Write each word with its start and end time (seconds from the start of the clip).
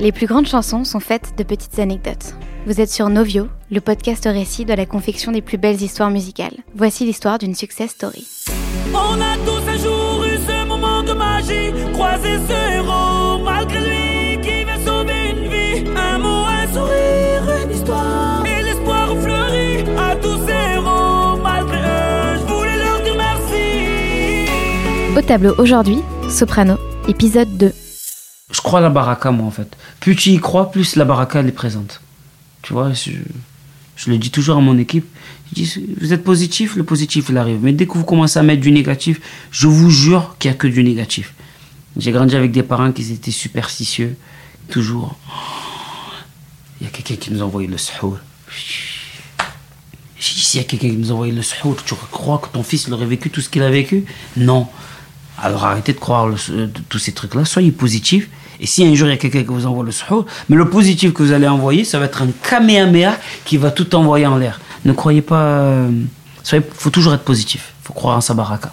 Les 0.00 0.12
plus 0.12 0.26
grandes 0.26 0.46
chansons 0.46 0.84
sont 0.84 0.98
faites 0.98 1.34
de 1.36 1.42
petites 1.42 1.78
anecdotes. 1.78 2.34
Vous 2.66 2.80
êtes 2.80 2.88
sur 2.88 3.10
Novio, 3.10 3.48
le 3.70 3.82
podcast 3.82 4.24
récit 4.24 4.64
de 4.64 4.72
la 4.72 4.86
confection 4.86 5.30
des 5.30 5.42
plus 5.42 5.58
belles 5.58 5.82
histoires 5.82 6.10
musicales. 6.10 6.56
Voici 6.74 7.04
l'histoire 7.04 7.38
d'une 7.38 7.54
success 7.54 7.90
story. 7.90 8.26
On 8.94 9.20
a 9.20 9.36
tous 9.44 9.68
un 9.68 9.76
jour 9.76 10.24
eu 10.24 10.38
ce 10.38 10.66
moment 10.66 11.02
de 11.02 11.12
magie, 11.12 11.74
croiser 11.92 12.38
ce 12.48 12.76
héros 12.76 13.44
malgré 13.44 13.80
lui 13.80 14.40
qui 14.40 14.64
vient 14.64 14.80
sauver 14.86 15.32
une 15.36 15.50
vie. 15.50 15.90
Un 15.94 16.18
mot, 16.18 16.46
un 16.46 16.66
sourire, 16.72 17.64
une 17.66 17.70
histoire. 17.76 18.42
Et 18.46 18.62
l'espoir 18.62 19.08
fleurit 19.20 19.84
à 19.98 20.16
tous 20.16 20.38
ces 20.46 20.76
héros 20.76 21.36
malgré 21.42 21.76
eux. 21.76 22.38
Je 22.38 22.54
voulais 22.54 22.78
leur 22.78 23.02
dire 23.02 23.16
merci. 23.18 24.48
Au 25.18 25.20
tableau 25.20 25.54
aujourd'hui, 25.58 26.00
Soprano, 26.30 26.78
épisode 27.06 27.54
2. 27.58 27.70
Je 28.52 28.60
crois 28.60 28.80
à 28.80 28.82
la 28.82 28.90
baraka, 28.90 29.30
moi, 29.30 29.46
en 29.46 29.50
fait. 29.50 29.76
Plus 30.00 30.16
tu 30.16 30.30
y 30.30 30.38
crois, 30.38 30.70
plus 30.72 30.96
la 30.96 31.04
baraka, 31.04 31.40
elle 31.40 31.48
est 31.48 31.52
présente. 31.52 32.00
Tu 32.62 32.72
vois, 32.72 32.92
je, 32.92 34.10
le 34.10 34.18
dis 34.18 34.30
toujours 34.30 34.56
à 34.56 34.60
mon 34.60 34.76
équipe. 34.78 35.06
Je 35.50 35.54
dis, 35.62 35.86
vous 36.00 36.12
êtes 36.12 36.24
positif, 36.24 36.76
le 36.76 36.84
positif, 36.84 37.26
il 37.28 37.36
arrive. 37.38 37.58
Mais 37.62 37.72
dès 37.72 37.86
que 37.86 37.94
vous 37.94 38.04
commencez 38.04 38.38
à 38.38 38.42
mettre 38.42 38.60
du 38.60 38.72
négatif, 38.72 39.20
je 39.50 39.66
vous 39.66 39.90
jure 39.90 40.36
qu'il 40.38 40.50
n'y 40.50 40.56
a 40.56 40.58
que 40.58 40.66
du 40.66 40.82
négatif. 40.82 41.32
J'ai 41.96 42.12
grandi 42.12 42.36
avec 42.36 42.50
des 42.52 42.62
parents 42.62 42.92
qui 42.92 43.12
étaient 43.12 43.30
superstitieux. 43.30 44.16
Toujours. 44.68 45.16
Il 46.80 46.84
y 46.84 46.86
a 46.88 46.90
quelqu'un 46.90 47.16
qui 47.16 47.32
nous 47.32 47.42
a 47.42 47.44
envoyé 47.44 47.66
le 47.68 47.78
suhour. 47.78 48.18
J'ai 50.18 50.34
dit, 50.34 50.40
s'il 50.40 50.60
y 50.60 50.64
a 50.64 50.66
quelqu'un 50.66 50.90
qui 50.90 50.96
nous 50.96 51.10
a 51.10 51.14
envoyé 51.14 51.32
le 51.32 51.42
suhour, 51.42 51.76
tu 51.84 51.94
crois 52.10 52.38
que 52.38 52.48
ton 52.48 52.62
fils 52.62 52.84
il 52.86 52.92
aurait 52.94 53.06
vécu 53.06 53.30
tout 53.30 53.40
ce 53.40 53.48
qu'il 53.48 53.62
a 53.62 53.70
vécu? 53.70 54.04
Non. 54.36 54.68
Alors 55.38 55.64
arrêtez 55.64 55.92
de 55.94 55.98
croire 55.98 56.26
le- 56.28 56.36
euh, 56.50 56.68
tous 56.88 56.98
ces 56.98 57.12
trucs-là. 57.12 57.44
Soyez 57.44 57.72
positifs. 57.72 58.28
Et 58.60 58.66
si 58.66 58.84
un 58.84 58.94
jour 58.94 59.08
il 59.08 59.12
y 59.12 59.14
a 59.14 59.16
quelqu'un 59.16 59.40
qui 59.40 59.48
vous 59.48 59.66
envoie 59.66 59.84
le 59.84 59.90
suhour, 59.90 60.26
mais 60.50 60.56
le 60.56 60.68
positif 60.68 61.14
que 61.14 61.22
vous 61.22 61.32
allez 61.32 61.48
envoyer, 61.48 61.84
ça 61.84 61.98
va 61.98 62.04
être 62.04 62.22
un 62.22 62.28
kamehameha 62.42 63.16
qui 63.46 63.56
va 63.56 63.70
tout 63.70 63.94
envoyer 63.94 64.26
en 64.26 64.36
l'air. 64.36 64.60
Ne 64.84 64.92
croyez 64.92 65.22
pas. 65.22 65.86
Il 66.52 66.62
faut 66.72 66.90
toujours 66.90 67.14
être 67.14 67.24
positif. 67.24 67.72
Il 67.82 67.86
faut 67.86 67.92
croire 67.94 68.18
en 68.18 68.20
sa 68.20 68.34
baraka. 68.34 68.72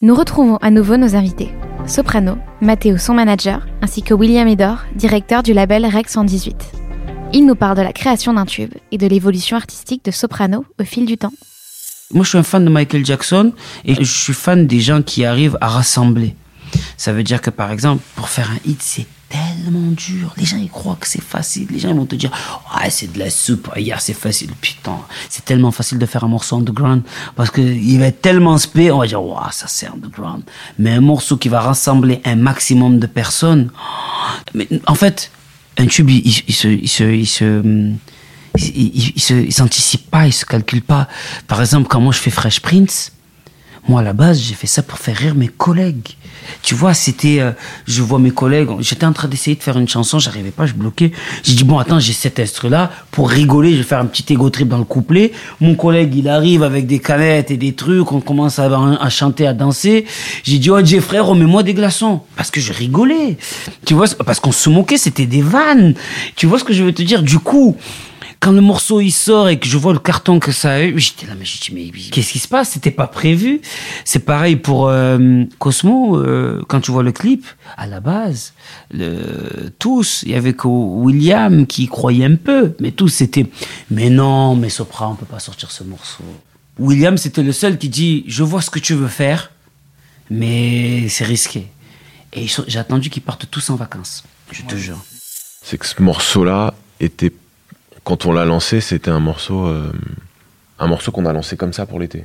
Nous 0.00 0.16
retrouvons 0.16 0.56
à 0.56 0.70
nouveau 0.70 0.96
nos 0.96 1.14
invités. 1.14 1.50
Soprano, 1.86 2.36
Matteo, 2.60 2.98
son 2.98 3.14
manager, 3.14 3.64
ainsi 3.82 4.02
que 4.02 4.14
William 4.14 4.48
Edor, 4.48 4.78
directeur 4.96 5.44
du 5.44 5.52
label 5.52 5.86
Rec 5.86 6.08
118. 6.08 6.56
Il 7.32 7.46
nous 7.46 7.54
parle 7.54 7.76
de 7.76 7.82
la 7.82 7.92
création 7.92 8.34
d'un 8.34 8.44
tube 8.44 8.74
et 8.90 8.98
de 8.98 9.06
l'évolution 9.06 9.56
artistique 9.56 10.04
de 10.04 10.10
Soprano 10.10 10.64
au 10.80 10.84
fil 10.84 11.06
du 11.06 11.16
temps. 11.18 11.32
Moi, 12.12 12.24
je 12.24 12.30
suis 12.30 12.38
un 12.38 12.42
fan 12.42 12.64
de 12.64 12.70
Michael 12.70 13.06
Jackson 13.06 13.52
et 13.84 13.94
je 13.94 14.02
suis 14.02 14.34
fan 14.34 14.66
des 14.66 14.80
gens 14.80 15.02
qui 15.02 15.24
arrivent 15.24 15.56
à 15.60 15.68
rassembler. 15.68 16.34
Ça 16.96 17.12
veut 17.12 17.22
dire 17.22 17.40
que, 17.40 17.50
par 17.50 17.70
exemple, 17.70 18.02
pour 18.16 18.28
faire 18.28 18.50
un 18.50 18.58
hit, 18.68 18.80
c'est 18.82 19.06
tellement 19.28 19.90
dur. 19.92 20.34
Les 20.36 20.44
gens, 20.44 20.58
ils 20.58 20.68
croient 20.70 20.96
que 21.00 21.06
c'est 21.08 21.22
facile. 21.22 21.66
Les 21.70 21.78
gens, 21.78 21.88
ils 21.88 21.96
vont 21.96 22.04
te 22.06 22.14
dire, 22.16 22.30
ah, 22.72 22.88
c'est 22.90 23.10
de 23.12 23.18
la 23.18 23.30
soupe. 23.30 23.70
Hier, 23.76 24.00
c'est 24.00 24.12
facile. 24.14 24.50
Putain, 24.60 24.98
c'est 25.30 25.44
tellement 25.44 25.70
facile 25.70 25.98
de 25.98 26.06
faire 26.06 26.22
un 26.24 26.28
morceau 26.28 26.56
underground 26.56 27.02
parce 27.34 27.50
qu'il 27.50 27.98
va 27.98 28.06
être 28.06 28.20
tellement 28.20 28.58
spé, 28.58 28.90
on 28.90 28.98
va 28.98 29.06
dire, 29.06 29.22
waouh, 29.22 29.50
ça 29.50 29.66
c'est 29.68 29.86
underground. 29.88 30.42
Mais 30.78 30.92
un 30.92 31.00
morceau 31.00 31.36
qui 31.38 31.48
va 31.48 31.60
rassembler 31.60 32.20
un 32.24 32.36
maximum 32.36 32.98
de 32.98 33.06
personnes, 33.06 33.70
mais 34.54 34.68
en 34.86 34.94
fait, 34.94 35.30
un 35.78 35.86
tube, 35.86 36.10
il, 36.10 36.26
il- 36.26 36.54
se, 36.54 36.68
il 36.68 36.88
se, 36.88 37.04
il 37.04 37.26
se, 37.26 37.62
il, 38.58 39.12
il 39.16 39.52
s'anticipe 39.52 40.10
pas, 40.10 40.26
il 40.26 40.32
se 40.32 40.44
calcule 40.44 40.82
pas. 40.82 41.08
Par 41.48 41.60
exemple, 41.60 41.88
quand 41.88 42.00
moi 42.00 42.12
je 42.12 42.18
fais 42.18 42.30
Fresh 42.30 42.60
Prince, 42.60 43.12
moi 43.88 44.00
à 44.00 44.02
la 44.02 44.12
base 44.12 44.40
j'ai 44.40 44.54
fait 44.54 44.66
ça 44.66 44.82
pour 44.82 44.98
faire 44.98 45.16
rire 45.16 45.34
mes 45.34 45.48
collègues. 45.48 46.16
Tu 46.62 46.74
vois, 46.74 46.92
c'était, 46.92 47.40
euh, 47.40 47.52
je 47.86 48.02
vois 48.02 48.18
mes 48.18 48.30
collègues, 48.30 48.68
j'étais 48.80 49.06
en 49.06 49.12
train 49.12 49.28
d'essayer 49.28 49.56
de 49.56 49.62
faire 49.62 49.78
une 49.78 49.88
chanson, 49.88 50.18
j'arrivais 50.18 50.50
pas, 50.50 50.66
je 50.66 50.72
bloquais. 50.72 51.12
J'ai 51.42 51.54
dit 51.54 51.64
bon 51.64 51.78
attends, 51.78 52.00
j'ai 52.00 52.12
cet 52.12 52.40
instru 52.40 52.68
là 52.68 52.90
pour 53.10 53.30
rigoler, 53.30 53.72
je 53.72 53.78
vais 53.78 53.82
faire 53.82 54.00
un 54.00 54.06
petit 54.06 54.32
ego 54.32 54.50
trip 54.50 54.68
dans 54.68 54.78
le 54.78 54.84
couplet. 54.84 55.32
Mon 55.60 55.74
collègue 55.74 56.14
il 56.14 56.28
arrive 56.28 56.62
avec 56.62 56.86
des 56.86 56.98
canettes 56.98 57.50
et 57.50 57.56
des 57.56 57.74
trucs, 57.74 58.10
on 58.12 58.20
commence 58.20 58.58
à, 58.58 59.08
chanter, 59.08 59.46
à 59.46 59.54
danser. 59.54 60.04
J'ai 60.42 60.58
dit 60.58 60.70
oh 60.70 60.84
Jay 60.84 61.00
frère, 61.00 61.26
remets-moi 61.26 61.62
des 61.62 61.74
glaçons 61.74 62.20
parce 62.36 62.50
que 62.50 62.60
je 62.60 62.72
rigolais. 62.72 63.36
Tu 63.84 63.94
vois, 63.94 64.06
parce 64.24 64.40
qu'on 64.40 64.52
se 64.52 64.68
moquait, 64.68 64.98
c'était 64.98 65.26
des 65.26 65.42
vannes. 65.42 65.94
Tu 66.36 66.46
vois 66.46 66.58
ce 66.58 66.64
que 66.64 66.72
je 66.72 66.82
veux 66.82 66.92
te 66.92 67.02
dire? 67.02 67.22
Du 67.22 67.38
coup 67.38 67.76
quand 68.42 68.50
le 68.50 68.60
morceau 68.60 69.00
il 69.00 69.12
sort 69.12 69.48
et 69.48 69.58
que 69.60 69.68
je 69.68 69.78
vois 69.78 69.92
le 69.92 70.00
carton 70.00 70.40
que 70.40 70.50
ça 70.50 70.72
a 70.72 70.82
eu, 70.82 70.98
j'étais 70.98 71.28
là, 71.28 71.34
mais 71.38 71.44
j'ai 71.44 71.60
dit, 71.60 71.72
mais 71.72 71.90
qu'est-ce 72.10 72.32
qui 72.32 72.40
se 72.40 72.48
passe? 72.48 72.70
C'était 72.70 72.90
pas 72.90 73.06
prévu. 73.06 73.60
C'est 74.04 74.18
pareil 74.24 74.56
pour 74.56 74.88
euh, 74.88 75.44
Cosmo, 75.60 76.16
euh, 76.16 76.60
quand 76.66 76.80
tu 76.80 76.90
vois 76.90 77.04
le 77.04 77.12
clip, 77.12 77.46
à 77.76 77.86
la 77.86 78.00
base, 78.00 78.52
le, 78.90 79.70
tous, 79.78 80.24
il 80.24 80.32
y 80.32 80.34
avait 80.34 80.54
que 80.54 80.66
William 80.66 81.68
qui 81.68 81.84
y 81.84 81.86
croyait 81.86 82.24
un 82.24 82.34
peu, 82.34 82.74
mais 82.80 82.90
tous 82.90 83.10
c'était, 83.10 83.46
mais 83.92 84.10
non, 84.10 84.56
mais 84.56 84.70
Sopra, 84.70 85.08
on 85.08 85.14
peut 85.14 85.24
pas 85.24 85.38
sortir 85.38 85.70
ce 85.70 85.84
morceau. 85.84 86.24
William, 86.80 87.16
c'était 87.16 87.44
le 87.44 87.52
seul 87.52 87.78
qui 87.78 87.88
dit, 87.88 88.24
je 88.26 88.42
vois 88.42 88.60
ce 88.60 88.70
que 88.70 88.80
tu 88.80 88.94
veux 88.94 89.06
faire, 89.06 89.52
mais 90.30 91.08
c'est 91.08 91.24
risqué. 91.24 91.68
Et 92.32 92.48
j'ai 92.66 92.78
attendu 92.80 93.08
qu'ils 93.08 93.22
partent 93.22 93.48
tous 93.48 93.70
en 93.70 93.76
vacances, 93.76 94.24
je 94.50 94.62
te 94.62 94.74
jure. 94.74 94.98
c'est 95.62 95.78
que 95.78 95.86
ce 95.86 96.02
morceau-là 96.02 96.74
était, 96.98 97.32
quand 98.04 98.26
on 98.26 98.32
l'a 98.32 98.44
lancé, 98.44 98.80
c'était 98.80 99.10
un 99.10 99.20
morceau, 99.20 99.66
euh, 99.66 99.92
un 100.78 100.86
morceau 100.86 101.12
qu'on 101.12 101.26
a 101.26 101.32
lancé 101.32 101.56
comme 101.56 101.72
ça 101.72 101.86
pour 101.86 102.00
l'été, 102.00 102.24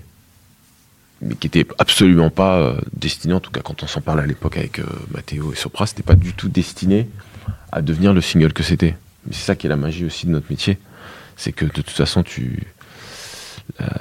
mais 1.22 1.36
qui 1.36 1.48
était 1.48 1.68
absolument 1.78 2.30
pas 2.30 2.58
euh, 2.58 2.76
destiné, 2.94 3.34
en 3.34 3.40
tout 3.40 3.52
cas 3.52 3.62
quand 3.62 3.84
on 3.84 3.88
s'en 3.88 4.02
parlait 4.02 4.24
à 4.24 4.26
l'époque 4.26 4.58
avec 4.58 4.80
euh, 4.80 4.86
Matteo 5.12 5.54
et 5.54 5.56
Sopra, 5.56 5.86
c'était 5.86 6.04
pas 6.04 6.16
du 6.16 6.34
tout 6.34 6.50
destiné 6.50 7.08
à 7.72 7.82
devenir 7.82 8.14
le 8.14 8.22
single 8.22 8.54
que 8.54 8.64
c'était. 8.64 8.98
Mais 9.26 9.34
c'est 9.34 9.46
ça 9.46 9.56
qui 9.56 9.68
est 9.68 9.70
la 9.70 9.78
magie 9.78 10.06
aussi 10.06 10.26
de 10.26 10.32
notre 10.32 10.48
métier, 10.50 10.80
c'est 11.36 11.52
que 11.52 11.66
de 11.66 11.72
toute 11.72 11.90
façon, 11.90 12.24
tu, 12.24 12.66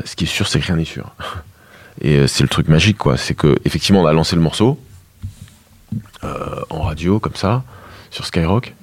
ce 0.04 0.16
qui 0.16 0.24
est 0.24 0.28
sûr, 0.28 0.46
c'est 0.46 0.60
que 0.60 0.66
rien 0.66 0.76
n'est 0.76 0.84
sûr. 0.84 1.14
Et 2.00 2.26
c'est 2.28 2.42
le 2.42 2.48
truc 2.48 2.68
magique, 2.68 2.98
quoi. 2.98 3.16
C'est 3.16 3.34
que 3.34 3.56
effectivement, 3.64 4.02
on 4.02 4.06
a 4.06 4.12
lancé 4.12 4.36
le 4.36 4.42
morceau 4.42 4.78
en 6.22 6.82
radio 6.82 7.18
comme 7.18 7.34
ça 7.34 7.64
sur 8.10 8.26
Skyrock 8.26 8.74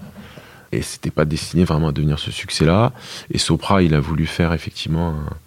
et 0.73 0.81
c'était 0.81 1.11
pas 1.11 1.25
destiné 1.25 1.63
vraiment 1.63 1.89
à 1.89 1.91
devenir 1.91 2.19
ce 2.19 2.31
succès-là. 2.31 2.91
Et 3.31 3.37
Sopra, 3.37 3.81
il 3.83 3.93
a 3.93 3.99
voulu 3.99 4.25
faire 4.25 4.53
effectivement 4.53 5.09
un- 5.09 5.37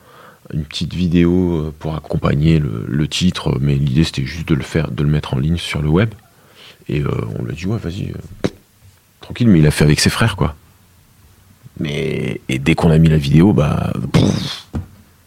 une 0.54 0.64
petite 0.64 0.94
vidéo 0.94 1.56
euh, 1.56 1.74
pour 1.78 1.94
accompagner 1.96 2.58
le, 2.60 3.08
titre, 3.08 3.58
mais 3.60 3.74
l'idée 3.74 4.04
c'était 4.04 4.24
juste 4.24 4.48
de 4.48 4.54
le 5.02 5.08
mettre 5.08 5.34
en 5.34 5.38
ligne 5.38 5.56
sur 5.56 5.82
le 5.82 5.88
web. 5.88 6.10
Et 6.88 7.00
euh, 7.00 7.10
on 7.38 7.44
lui 7.44 7.52
a 7.52 7.54
dit 7.54 7.66
ouais, 7.66 7.78
vas-y, 7.78 8.10
euh, 8.10 8.48
tranquille. 9.20 9.48
Mais 9.48 9.58
il 9.58 9.66
a 9.66 9.70
fait 9.70 9.84
avec 9.84 10.00
ses 10.00 10.10
frères, 10.10 10.36
quoi. 10.36 10.54
Mais 11.78 12.40
et 12.48 12.58
dès 12.58 12.74
qu'on 12.74 12.90
a 12.90 12.98
mis 12.98 13.08
la 13.08 13.18
vidéo, 13.18 13.52
bah 13.52 13.92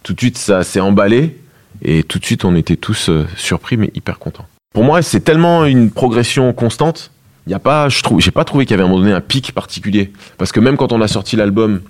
tout 0.03 0.13
de 0.13 0.19
suite 0.19 0.37
ça 0.37 0.63
s'est 0.63 0.79
emballé 0.79 1.37
et 1.83 2.01
tout 2.03 2.17
de 2.17 2.25
suite 2.25 2.43
on 2.43 2.55
était 2.55 2.75
tous 2.75 3.11
surpris 3.35 3.77
mais 3.77 3.91
hyper 3.93 4.17
contents. 4.17 4.47
Pour 4.73 4.83
moi, 4.83 5.01
c'est 5.01 5.19
tellement 5.19 5.65
une 5.65 5.91
progression 5.91 6.51
constante. 6.53 7.11
Il 7.47 7.51
y 7.51 7.55
a 7.55 7.59
pas, 7.59 7.89
je 7.89 8.01
trouve, 8.03 8.19
j'ai 8.21 8.31
pas 8.31 8.43
trouvé 8.45 8.65
qu'il 8.65 8.71
y 8.71 8.73
avait 8.75 8.83
à 8.83 8.85
un 8.85 8.89
moment 8.89 9.01
donné 9.01 9.13
un 9.13 9.21
pic 9.21 9.51
particulier. 9.53 10.11
Parce 10.37 10.51
que 10.51 10.59
même 10.59 10.77
quand 10.77 10.91
on 10.91 11.01
a 11.01 11.07
sorti 11.07 11.35
l'album 11.35 11.81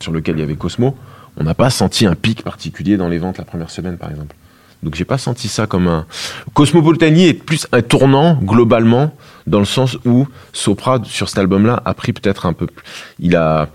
sur 0.00 0.12
lequel 0.12 0.36
il 0.36 0.40
y 0.40 0.42
avait 0.42 0.56
Cosmo, 0.56 0.96
on 1.36 1.44
n'a 1.44 1.54
pas 1.54 1.70
senti 1.70 2.06
un 2.06 2.14
pic 2.14 2.42
particulier 2.42 2.96
dans 2.96 3.08
les 3.08 3.18
ventes 3.18 3.38
la 3.38 3.44
première 3.44 3.70
semaine, 3.70 3.96
par 3.96 4.10
exemple. 4.10 4.34
Donc 4.82 4.96
j'ai 4.96 5.04
pas 5.04 5.18
senti 5.18 5.48
ça 5.48 5.66
comme 5.66 5.88
un. 5.88 6.04
Cosmopolitanie 6.52 7.26
est 7.26 7.34
plus 7.34 7.66
un 7.72 7.80
tournant 7.82 8.34
globalement 8.42 9.14
dans 9.46 9.58
le 9.58 9.64
sens 9.64 9.96
où 10.04 10.28
Sopra 10.52 11.00
sur 11.04 11.28
cet 11.28 11.38
album-là 11.38 11.80
a 11.84 11.94
pris 11.94 12.12
peut-être 12.12 12.46
un 12.46 12.52
peu. 12.52 12.66
plus- 12.66 12.84
Il 13.18 13.34
a 13.36 13.68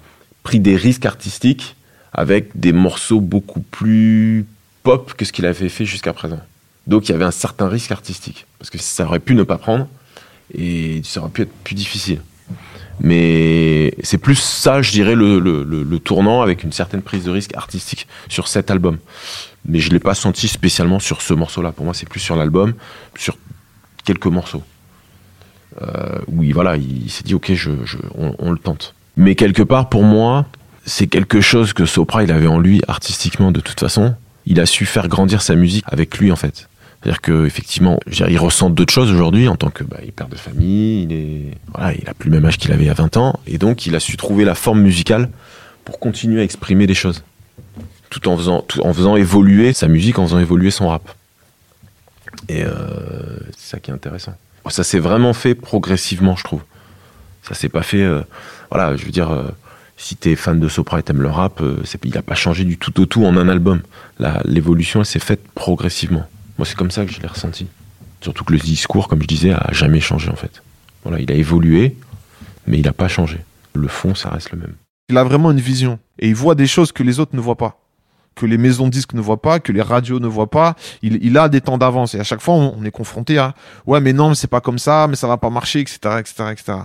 pris 0.43 0.59
des 0.59 0.75
risques 0.75 1.05
artistiques 1.05 1.75
avec 2.13 2.51
des 2.59 2.73
morceaux 2.73 3.21
beaucoup 3.21 3.59
plus 3.61 4.45
pop 4.83 5.13
que 5.15 5.25
ce 5.25 5.31
qu'il 5.31 5.45
avait 5.45 5.69
fait 5.69 5.85
jusqu'à 5.85 6.13
présent. 6.13 6.39
Donc 6.87 7.09
il 7.09 7.11
y 7.11 7.15
avait 7.15 7.25
un 7.25 7.31
certain 7.31 7.67
risque 7.67 7.91
artistique 7.91 8.45
parce 8.59 8.69
que 8.69 8.77
ça 8.77 9.05
aurait 9.05 9.19
pu 9.19 9.35
ne 9.35 9.43
pas 9.43 9.57
prendre 9.57 9.87
et 10.53 11.01
ça 11.03 11.21
aurait 11.21 11.29
pu 11.29 11.41
être 11.43 11.53
plus 11.63 11.75
difficile. 11.75 12.21
Mais 13.01 13.93
c'est 14.03 14.17
plus 14.17 14.35
ça, 14.35 14.81
je 14.81 14.91
dirais, 14.91 15.15
le, 15.15 15.97
tournant 15.99 16.41
avec 16.41 16.63
une 16.63 16.71
certaine 16.71 17.01
prise 17.01 17.23
de 17.23 17.31
risque 17.31 17.55
artistique 17.55 18.07
sur 18.27 18.47
cet 18.47 18.71
album. 18.71 18.97
Mais 19.65 19.79
je 19.79 19.91
l'ai 19.91 19.99
pas 19.99 20.15
senti 20.15 20.47
spécialement 20.47 20.99
sur 20.99 21.21
ce 21.21 21.33
morceau-là. 21.33 21.71
Pour 21.71 21.85
moi, 21.85 21.93
c'est 21.93 22.07
plus 22.07 22.19
sur 22.19 22.35
l'album, 22.35 22.73
sur 23.17 23.37
quelques 24.03 24.27
morceaux. 24.27 24.63
Euh, 25.81 26.19
oui, 26.27 26.51
voilà, 26.51 26.77
il 26.77 27.09
s'est 27.09 27.23
dit, 27.23 27.35
ok, 27.35 27.51
on, 28.17 28.35
on 28.37 28.51
le 28.51 28.57
tente. 28.57 28.95
Mais 29.15 29.35
quelque 29.35 29.63
part, 29.63 29.89
pour 29.89 30.03
moi, 30.03 30.45
c'est 30.85 31.07
quelque 31.07 31.41
chose 31.41 31.73
que 31.73 31.85
Sopra, 31.85 32.23
il 32.23 32.31
avait 32.31 32.47
en 32.47 32.59
lui 32.59 32.81
artistiquement 32.87 33.51
de 33.51 33.59
toute 33.59 33.79
façon. 33.79 34.15
Il 34.45 34.59
a 34.59 34.65
su 34.65 34.85
faire 34.85 35.07
grandir 35.07 35.41
sa 35.41 35.55
musique 35.55 35.85
avec 35.87 36.17
lui, 36.17 36.31
en 36.31 36.35
fait. 36.35 36.68
C'est-à-dire 37.01 37.21
que 37.21 37.45
effectivement, 37.45 37.99
il 38.07 38.37
ressent 38.37 38.69
d'autres 38.69 38.93
choses 38.93 39.11
aujourd'hui 39.11 39.47
en 39.47 39.55
tant 39.55 39.69
que 39.69 39.83
bah, 39.83 39.97
il 40.03 40.11
père 40.11 40.27
de 40.27 40.35
famille, 40.35 41.03
il 41.03 41.13
est 41.13 41.51
a 41.75 42.13
plus 42.13 42.29
le 42.29 42.35
même 42.35 42.45
âge 42.45 42.57
qu'il 42.57 42.71
avait 42.73 42.89
a 42.89 42.93
20 42.93 43.15
ans 43.17 43.39
et 43.47 43.57
donc 43.57 43.85
il 43.85 43.95
a 43.95 43.99
su 43.99 44.17
trouver 44.17 44.43
la 44.43 44.55
forme 44.55 44.81
musicale 44.81 45.29
pour 45.85 45.99
continuer 45.99 46.41
à 46.41 46.43
exprimer 46.43 46.87
des 46.87 46.93
choses 46.93 47.23
tout 48.09 48.27
en 48.27 48.35
faisant 48.35 48.65
en 48.83 48.93
faisant 48.93 49.15
évoluer 49.15 49.71
sa 49.73 49.87
musique, 49.87 50.19
en 50.19 50.25
faisant 50.25 50.39
évoluer 50.39 50.71
son 50.71 50.89
rap. 50.89 51.09
Et 52.47 52.63
euh, 52.63 52.71
c'est 53.55 53.71
ça 53.75 53.79
qui 53.79 53.91
est 53.91 53.93
intéressant. 53.93 54.33
Ça 54.69 54.83
s'est 54.83 54.99
vraiment 54.99 55.33
fait 55.33 55.55
progressivement, 55.55 56.35
je 56.35 56.43
trouve. 56.43 56.61
Ça 57.43 57.55
s'est 57.55 57.69
pas 57.69 57.83
fait. 57.83 58.01
euh, 58.01 58.21
voilà, 58.71 58.95
je 58.95 59.05
veux 59.05 59.11
dire, 59.11 59.31
euh, 59.31 59.47
si 59.97 60.15
t'es 60.15 60.35
fan 60.35 60.59
de 60.59 60.67
Sopra 60.67 60.99
et 60.99 61.03
t'aimes 61.03 61.21
le 61.21 61.29
rap, 61.29 61.61
euh, 61.61 61.81
il 62.03 62.17
a 62.17 62.21
pas 62.21 62.35
changé 62.35 62.63
du 62.63 62.77
tout 62.77 62.99
au 63.01 63.05
tout 63.05 63.25
en 63.25 63.35
un 63.37 63.49
album. 63.49 63.81
L'évolution, 64.45 65.01
elle 65.01 65.05
s'est 65.05 65.19
faite 65.19 65.41
progressivement. 65.55 66.25
Moi, 66.59 66.65
c'est 66.65 66.75
comme 66.75 66.91
ça 66.91 67.05
que 67.05 67.13
je 67.13 67.21
l'ai 67.21 67.27
ressenti. 67.27 67.67
Surtout 68.19 68.43
que 68.43 68.51
le 68.51 68.59
discours, 68.59 69.07
comme 69.07 69.21
je 69.21 69.27
disais, 69.27 69.53
a 69.53 69.69
jamais 69.71 70.01
changé 70.01 70.29
en 70.29 70.35
fait. 70.35 70.61
Voilà, 71.03 71.21
il 71.21 71.31
a 71.31 71.35
évolué, 71.35 71.95
mais 72.67 72.79
il 72.79 72.87
a 72.89 72.91
pas 72.91 73.07
changé. 73.07 73.37
Le 73.73 73.87
fond, 73.87 74.13
ça 74.13 74.27
reste 74.27 74.51
le 74.51 74.57
même. 74.57 74.73
Il 75.07 75.17
a 75.17 75.23
vraiment 75.23 75.51
une 75.51 75.61
vision. 75.61 75.99
Et 76.19 76.27
il 76.27 76.35
voit 76.35 76.55
des 76.55 76.67
choses 76.67 76.91
que 76.91 77.01
les 77.01 77.21
autres 77.21 77.33
ne 77.33 77.39
voient 77.39 77.55
pas. 77.55 77.79
Que 78.35 78.45
les 78.45 78.57
maisons 78.57 78.87
de 78.87 78.89
disques 78.89 79.13
ne 79.13 79.21
voient 79.21 79.41
pas, 79.41 79.61
que 79.61 79.71
les 79.71 79.81
radios 79.81 80.19
ne 80.19 80.27
voient 80.27 80.49
pas. 80.49 80.75
Il, 81.01 81.23
il 81.23 81.37
a 81.37 81.47
des 81.47 81.61
temps 81.61 81.77
d'avance. 81.77 82.13
Et 82.13 82.19
à 82.19 82.25
chaque 82.25 82.41
fois, 82.41 82.55
on, 82.55 82.75
on 82.77 82.83
est 82.83 82.91
confronté 82.91 83.37
à 83.37 83.55
Ouais, 83.87 84.01
mais 84.01 84.11
non, 84.11 84.27
mais 84.27 84.35
c'est 84.35 84.49
pas 84.49 84.59
comme 84.59 84.79
ça, 84.79 85.07
mais 85.07 85.15
ça 85.15 85.27
va 85.29 85.37
pas 85.37 85.49
marcher, 85.49 85.79
etc., 85.79 85.97
etc., 86.19 86.33
etc. 86.51 86.77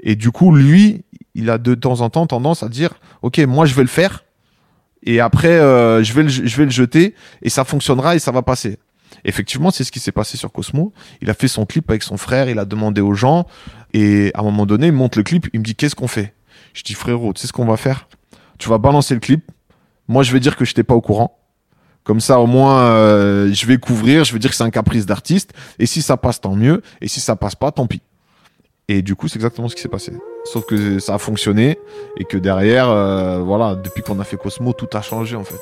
Et 0.00 0.16
du 0.16 0.32
coup, 0.32 0.52
lui, 0.52 1.04
il 1.36 1.50
a 1.50 1.58
de 1.58 1.76
temps 1.76 2.00
en 2.00 2.10
temps 2.10 2.26
tendance 2.26 2.64
à 2.64 2.68
dire 2.68 2.94
Ok, 3.22 3.38
moi, 3.38 3.64
je 3.64 3.74
vais 3.76 3.82
le 3.82 3.88
faire. 3.88 4.24
Et 5.04 5.20
après, 5.20 5.56
euh, 5.60 6.02
je, 6.02 6.12
vais 6.14 6.24
le, 6.24 6.28
je 6.30 6.56
vais 6.56 6.64
le 6.64 6.72
jeter. 6.72 7.14
Et 7.42 7.48
ça 7.48 7.62
fonctionnera 7.62 8.16
et 8.16 8.18
ça 8.18 8.32
va 8.32 8.42
passer. 8.42 8.80
Effectivement, 9.24 9.70
c'est 9.70 9.84
ce 9.84 9.92
qui 9.92 10.00
s'est 10.00 10.12
passé 10.12 10.36
sur 10.36 10.52
Cosmo. 10.52 10.92
Il 11.22 11.30
a 11.30 11.34
fait 11.34 11.48
son 11.48 11.66
clip 11.66 11.88
avec 11.90 12.02
son 12.02 12.16
frère, 12.16 12.48
il 12.48 12.58
a 12.58 12.64
demandé 12.64 13.00
aux 13.00 13.14
gens. 13.14 13.46
Et 13.92 14.30
à 14.34 14.40
un 14.40 14.42
moment 14.42 14.66
donné, 14.66 14.88
il 14.88 14.92
monte 14.92 15.16
le 15.16 15.22
clip, 15.22 15.48
il 15.52 15.60
me 15.60 15.64
dit 15.64 15.74
Qu'est-ce 15.74 15.94
qu'on 15.94 16.08
fait? 16.08 16.34
Je 16.74 16.82
dis 16.82 16.94
Frérot, 16.94 17.32
tu 17.32 17.40
sais 17.40 17.46
ce 17.46 17.52
qu'on 17.52 17.64
va 17.64 17.76
faire? 17.76 18.08
Tu 18.58 18.68
vas 18.68 18.78
balancer 18.78 19.14
le 19.14 19.20
clip. 19.20 19.50
Moi, 20.08 20.22
je 20.22 20.32
vais 20.32 20.40
dire 20.40 20.56
que 20.56 20.64
je 20.64 20.70
n'étais 20.70 20.84
pas 20.84 20.94
au 20.94 21.00
courant. 21.00 21.38
Comme 22.04 22.20
ça, 22.20 22.38
au 22.38 22.46
moins, 22.46 22.82
euh, 22.82 23.50
je 23.52 23.66
vais 23.66 23.78
couvrir, 23.78 24.24
je 24.24 24.32
vais 24.34 24.38
dire 24.38 24.50
que 24.50 24.56
c'est 24.56 24.64
un 24.64 24.70
caprice 24.70 25.06
d'artiste. 25.06 25.52
Et 25.78 25.86
si 25.86 26.02
ça 26.02 26.18
passe, 26.18 26.40
tant 26.40 26.54
mieux. 26.54 26.82
Et 27.00 27.08
si 27.08 27.20
ça 27.20 27.34
passe 27.34 27.54
pas, 27.54 27.72
tant 27.72 27.86
pis. 27.86 28.02
Et 28.88 29.00
du 29.00 29.16
coup, 29.16 29.28
c'est 29.28 29.36
exactement 29.36 29.68
ce 29.68 29.74
qui 29.74 29.80
s'est 29.80 29.88
passé. 29.88 30.12
Sauf 30.44 30.66
que 30.66 30.98
ça 30.98 31.14
a 31.14 31.18
fonctionné 31.18 31.78
et 32.18 32.24
que 32.24 32.36
derrière, 32.36 32.90
euh, 32.90 33.38
voilà, 33.38 33.74
depuis 33.76 34.02
qu'on 34.02 34.20
a 34.20 34.24
fait 34.24 34.36
Cosmo, 34.36 34.74
tout 34.74 34.88
a 34.92 35.00
changé 35.00 35.36
en 35.36 35.44
fait. 35.44 35.60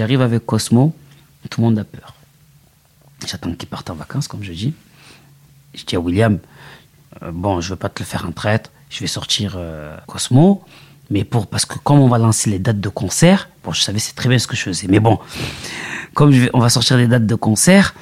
J'arrive 0.00 0.22
avec 0.22 0.46
Cosmo, 0.46 0.94
tout 1.50 1.60
le 1.60 1.66
monde 1.66 1.78
a 1.78 1.84
peur. 1.84 2.14
J'attends 3.26 3.52
qu'il 3.52 3.68
parte 3.68 3.90
en 3.90 3.94
vacances, 3.94 4.28
comme 4.28 4.42
je 4.42 4.52
dis. 4.52 4.72
Je 5.74 5.84
dis 5.84 5.94
à 5.94 6.00
William, 6.00 6.38
euh, 7.22 7.30
bon, 7.30 7.60
je 7.60 7.68
veux 7.68 7.76
pas 7.76 7.90
te 7.90 8.02
le 8.02 8.06
faire 8.06 8.24
un 8.24 8.32
traître, 8.32 8.70
je 8.88 9.00
vais 9.00 9.06
sortir 9.06 9.56
euh, 9.58 9.94
Cosmo, 10.06 10.64
mais 11.10 11.22
pour 11.24 11.48
parce 11.48 11.66
que 11.66 11.78
comme 11.80 11.98
on 11.98 12.08
va 12.08 12.16
lancer 12.16 12.48
les 12.48 12.58
dates 12.58 12.80
de 12.80 12.88
concert, 12.88 13.50
bon, 13.62 13.72
je 13.72 13.82
savais 13.82 13.98
c'est 13.98 14.14
très 14.14 14.30
bien 14.30 14.38
ce 14.38 14.46
que 14.46 14.56
je 14.56 14.62
faisais, 14.62 14.86
mais 14.88 15.00
bon, 15.00 15.18
comme 16.14 16.34
on 16.54 16.60
va 16.60 16.70
sortir 16.70 16.96
les 16.96 17.06
dates 17.06 17.26
de 17.26 17.34
concert, 17.34 17.94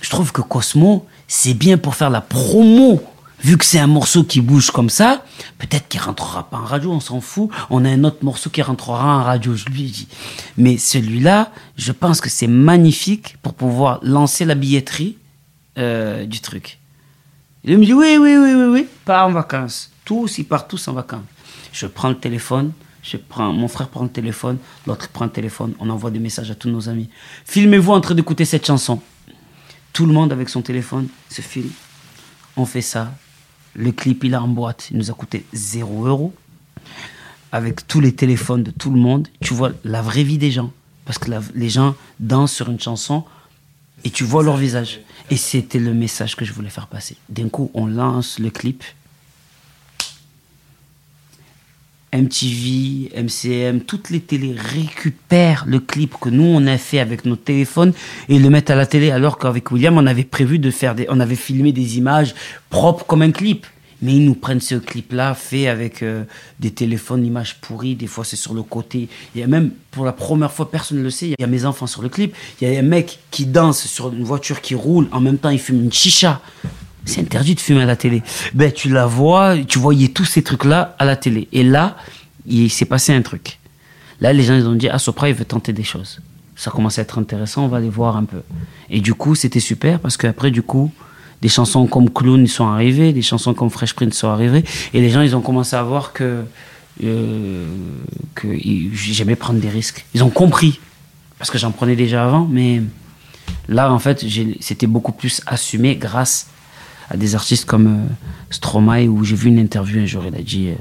je 0.00 0.10
trouve 0.10 0.32
que 0.32 0.40
Cosmo, 0.40 1.06
c'est 1.28 1.54
bien 1.54 1.78
pour 1.78 1.94
faire 1.94 2.10
la 2.10 2.22
promo. 2.22 3.00
Vu 3.42 3.56
que 3.56 3.64
c'est 3.64 3.78
un 3.78 3.86
morceau 3.86 4.24
qui 4.24 4.40
bouge 4.40 4.70
comme 4.70 4.90
ça, 4.90 5.24
peut-être 5.58 5.88
qu'il 5.88 6.00
rentrera 6.00 6.50
pas 6.50 6.58
en 6.58 6.64
radio, 6.64 6.92
on 6.92 7.00
s'en 7.00 7.20
fout. 7.20 7.50
On 7.70 7.84
a 7.84 7.88
un 7.88 8.04
autre 8.04 8.18
morceau 8.22 8.50
qui 8.50 8.60
rentrera 8.60 9.18
en 9.18 9.22
radio, 9.22 9.54
je 9.54 9.64
lui 9.66 9.84
dit. 9.84 10.08
Mais 10.56 10.76
celui-là, 10.76 11.50
je 11.76 11.92
pense 11.92 12.20
que 12.20 12.28
c'est 12.28 12.46
magnifique 12.46 13.36
pour 13.42 13.54
pouvoir 13.54 14.00
lancer 14.02 14.44
la 14.44 14.54
billetterie 14.54 15.16
euh, 15.78 16.26
du 16.26 16.40
truc. 16.40 16.78
Il 17.64 17.78
me 17.78 17.84
dit 17.84 17.94
oui, 17.94 18.16
oui, 18.18 18.36
oui, 18.36 18.54
oui, 18.54 18.64
oui, 18.72 18.86
pas 19.04 19.26
en 19.26 19.32
vacances. 19.32 19.90
Tous, 20.04 20.38
ils 20.38 20.44
partent 20.44 20.68
tous 20.68 20.88
en 20.88 20.92
vacances. 20.92 21.24
Je 21.72 21.86
prends 21.86 22.08
le 22.08 22.18
téléphone, 22.18 22.72
je 23.02 23.16
prends, 23.16 23.52
mon 23.52 23.68
frère 23.68 23.88
prend 23.88 24.02
le 24.02 24.10
téléphone, 24.10 24.58
l'autre 24.86 25.08
prend 25.08 25.24
le 25.24 25.30
téléphone, 25.30 25.74
on 25.78 25.88
envoie 25.88 26.10
des 26.10 26.18
messages 26.18 26.50
à 26.50 26.54
tous 26.54 26.68
nos 26.68 26.88
amis. 26.88 27.08
Filmez-vous 27.44 27.92
en 27.92 28.00
train 28.00 28.14
d'écouter 28.14 28.44
cette 28.44 28.66
chanson. 28.66 29.00
Tout 29.92 30.06
le 30.06 30.12
monde 30.12 30.32
avec 30.32 30.48
son 30.48 30.62
téléphone 30.62 31.08
se 31.28 31.42
filme. 31.42 31.70
On 32.56 32.66
fait 32.66 32.82
ça. 32.82 33.12
Le 33.74 33.92
clip, 33.92 34.24
il 34.24 34.32
est 34.32 34.36
en 34.36 34.48
boîte. 34.48 34.88
Il 34.90 34.98
nous 34.98 35.10
a 35.10 35.14
coûté 35.14 35.44
0 35.52 36.06
euros. 36.06 36.34
Avec 37.52 37.86
tous 37.86 38.00
les 38.00 38.14
téléphones 38.14 38.62
de 38.62 38.70
tout 38.70 38.90
le 38.90 39.00
monde, 39.00 39.28
tu 39.40 39.54
vois 39.54 39.72
la 39.84 40.02
vraie 40.02 40.22
vie 40.22 40.38
des 40.38 40.50
gens. 40.50 40.72
Parce 41.04 41.18
que 41.18 41.30
les 41.54 41.68
gens 41.68 41.96
dansent 42.20 42.52
sur 42.52 42.70
une 42.70 42.78
chanson 42.78 43.24
et 44.04 44.10
tu 44.10 44.24
vois 44.24 44.42
leur 44.42 44.56
visage. 44.56 45.00
Et 45.30 45.36
c'était 45.36 45.78
le 45.78 45.94
message 45.94 46.36
que 46.36 46.44
je 46.44 46.52
voulais 46.52 46.70
faire 46.70 46.86
passer. 46.86 47.16
D'un 47.28 47.48
coup, 47.48 47.70
on 47.74 47.86
lance 47.86 48.38
le 48.38 48.50
clip. 48.50 48.84
MTV, 52.12 53.12
MCM, 53.16 53.82
toutes 53.82 54.10
les 54.10 54.20
télés 54.20 54.54
récupèrent 54.56 55.64
le 55.66 55.78
clip 55.78 56.14
que 56.20 56.28
nous 56.28 56.44
on 56.44 56.66
a 56.66 56.76
fait 56.76 56.98
avec 56.98 57.24
nos 57.24 57.36
téléphones 57.36 57.92
et 58.28 58.38
le 58.38 58.50
mettent 58.50 58.70
à 58.70 58.74
la 58.74 58.86
télé 58.86 59.10
alors 59.10 59.38
qu'avec 59.38 59.70
William 59.70 59.96
on 59.96 60.06
avait 60.06 60.24
prévu 60.24 60.58
de 60.58 60.70
faire 60.70 60.94
des, 60.94 61.06
on 61.08 61.20
avait 61.20 61.36
filmé 61.36 61.72
des 61.72 61.98
images 61.98 62.34
propres 62.68 63.04
comme 63.06 63.22
un 63.22 63.30
clip. 63.30 63.66
Mais 64.02 64.14
ils 64.14 64.24
nous 64.24 64.34
prennent 64.34 64.60
ce 64.60 64.76
clip-là 64.76 65.34
fait 65.34 65.68
avec 65.68 66.02
euh, 66.02 66.24
des 66.58 66.70
téléphones, 66.70 67.22
images 67.24 67.60
pourries, 67.60 67.96
des 67.96 68.06
fois 68.06 68.24
c'est 68.24 68.36
sur 68.36 68.54
le 68.54 68.62
côté. 68.62 69.10
Il 69.34 69.42
y 69.42 69.44
a 69.44 69.46
même, 69.46 69.72
pour 69.90 70.06
la 70.06 70.12
première 70.12 70.50
fois, 70.50 70.70
personne 70.70 70.96
ne 70.96 71.02
le 71.02 71.10
sait, 71.10 71.28
il 71.28 71.34
y 71.38 71.44
a 71.44 71.46
mes 71.46 71.66
enfants 71.66 71.86
sur 71.86 72.00
le 72.00 72.08
clip, 72.08 72.34
il 72.60 72.68
y 72.68 72.74
a 72.74 72.78
un 72.78 72.82
mec 72.82 73.18
qui 73.30 73.44
danse 73.44 73.86
sur 73.86 74.10
une 74.10 74.24
voiture 74.24 74.62
qui 74.62 74.74
roule, 74.74 75.06
en 75.12 75.20
même 75.20 75.36
temps 75.36 75.50
il 75.50 75.58
fume 75.58 75.84
une 75.84 75.92
chicha. 75.92 76.40
C'est 77.04 77.20
interdit 77.20 77.54
de 77.54 77.60
fumer 77.60 77.82
à 77.82 77.86
la 77.86 77.96
télé. 77.96 78.22
Ben, 78.54 78.70
tu 78.70 78.88
la 78.88 79.06
vois, 79.06 79.56
tu 79.56 79.78
voyais 79.78 80.08
tous 80.08 80.24
ces 80.24 80.42
trucs-là 80.42 80.94
à 80.98 81.04
la 81.04 81.16
télé. 81.16 81.48
Et 81.52 81.62
là, 81.62 81.96
il 82.46 82.70
s'est 82.70 82.84
passé 82.84 83.12
un 83.14 83.22
truc. 83.22 83.58
Là, 84.20 84.32
les 84.32 84.42
gens, 84.42 84.54
ils 84.54 84.66
ont 84.66 84.74
dit, 84.74 84.88
ah, 84.88 84.98
Sopra, 84.98 85.28
il 85.28 85.34
veut 85.34 85.44
tenter 85.44 85.72
des 85.72 85.82
choses. 85.82 86.20
Ça 86.56 86.70
commence 86.70 86.98
à 86.98 87.02
être 87.02 87.18
intéressant, 87.18 87.64
on 87.64 87.68
va 87.68 87.78
aller 87.78 87.88
voir 87.88 88.16
un 88.16 88.24
peu. 88.24 88.42
Et 88.90 89.00
du 89.00 89.14
coup, 89.14 89.34
c'était 89.34 89.60
super 89.60 89.98
parce 89.98 90.18
qu'après, 90.18 90.50
du 90.50 90.62
coup, 90.62 90.92
des 91.40 91.48
chansons 91.48 91.86
comme 91.86 92.10
Clown 92.10 92.46
sont 92.46 92.66
arrivées, 92.66 93.14
des 93.14 93.22
chansons 93.22 93.54
comme 93.54 93.70
Fresh 93.70 93.94
Prince 93.94 94.14
sont 94.14 94.28
arrivées. 94.28 94.64
Et 94.92 95.00
les 95.00 95.08
gens, 95.08 95.22
ils 95.22 95.34
ont 95.34 95.40
commencé 95.40 95.74
à 95.74 95.82
voir 95.82 96.12
que, 96.12 96.44
euh, 97.02 97.66
que 98.34 98.48
j'aimais 98.92 99.36
prendre 99.36 99.58
des 99.58 99.70
risques. 99.70 100.04
Ils 100.12 100.22
ont 100.22 100.28
compris. 100.28 100.80
Parce 101.38 101.50
que 101.50 101.56
j'en 101.56 101.70
prenais 101.70 101.96
déjà 101.96 102.26
avant, 102.26 102.44
mais 102.44 102.82
là, 103.66 103.90
en 103.90 103.98
fait, 103.98 104.22
c'était 104.60 104.86
beaucoup 104.86 105.12
plus 105.12 105.40
assumé 105.46 105.96
grâce 105.96 106.48
des 107.16 107.34
artistes 107.34 107.64
comme 107.64 107.86
euh, 107.86 108.14
Stromae, 108.50 109.06
où 109.08 109.24
j'ai 109.24 109.36
vu 109.36 109.48
une 109.48 109.58
interview 109.58 110.00
un 110.00 110.06
jour, 110.06 110.24
il 110.26 110.34
a 110.34 110.42
dit 110.42 110.68
euh, 110.68 110.74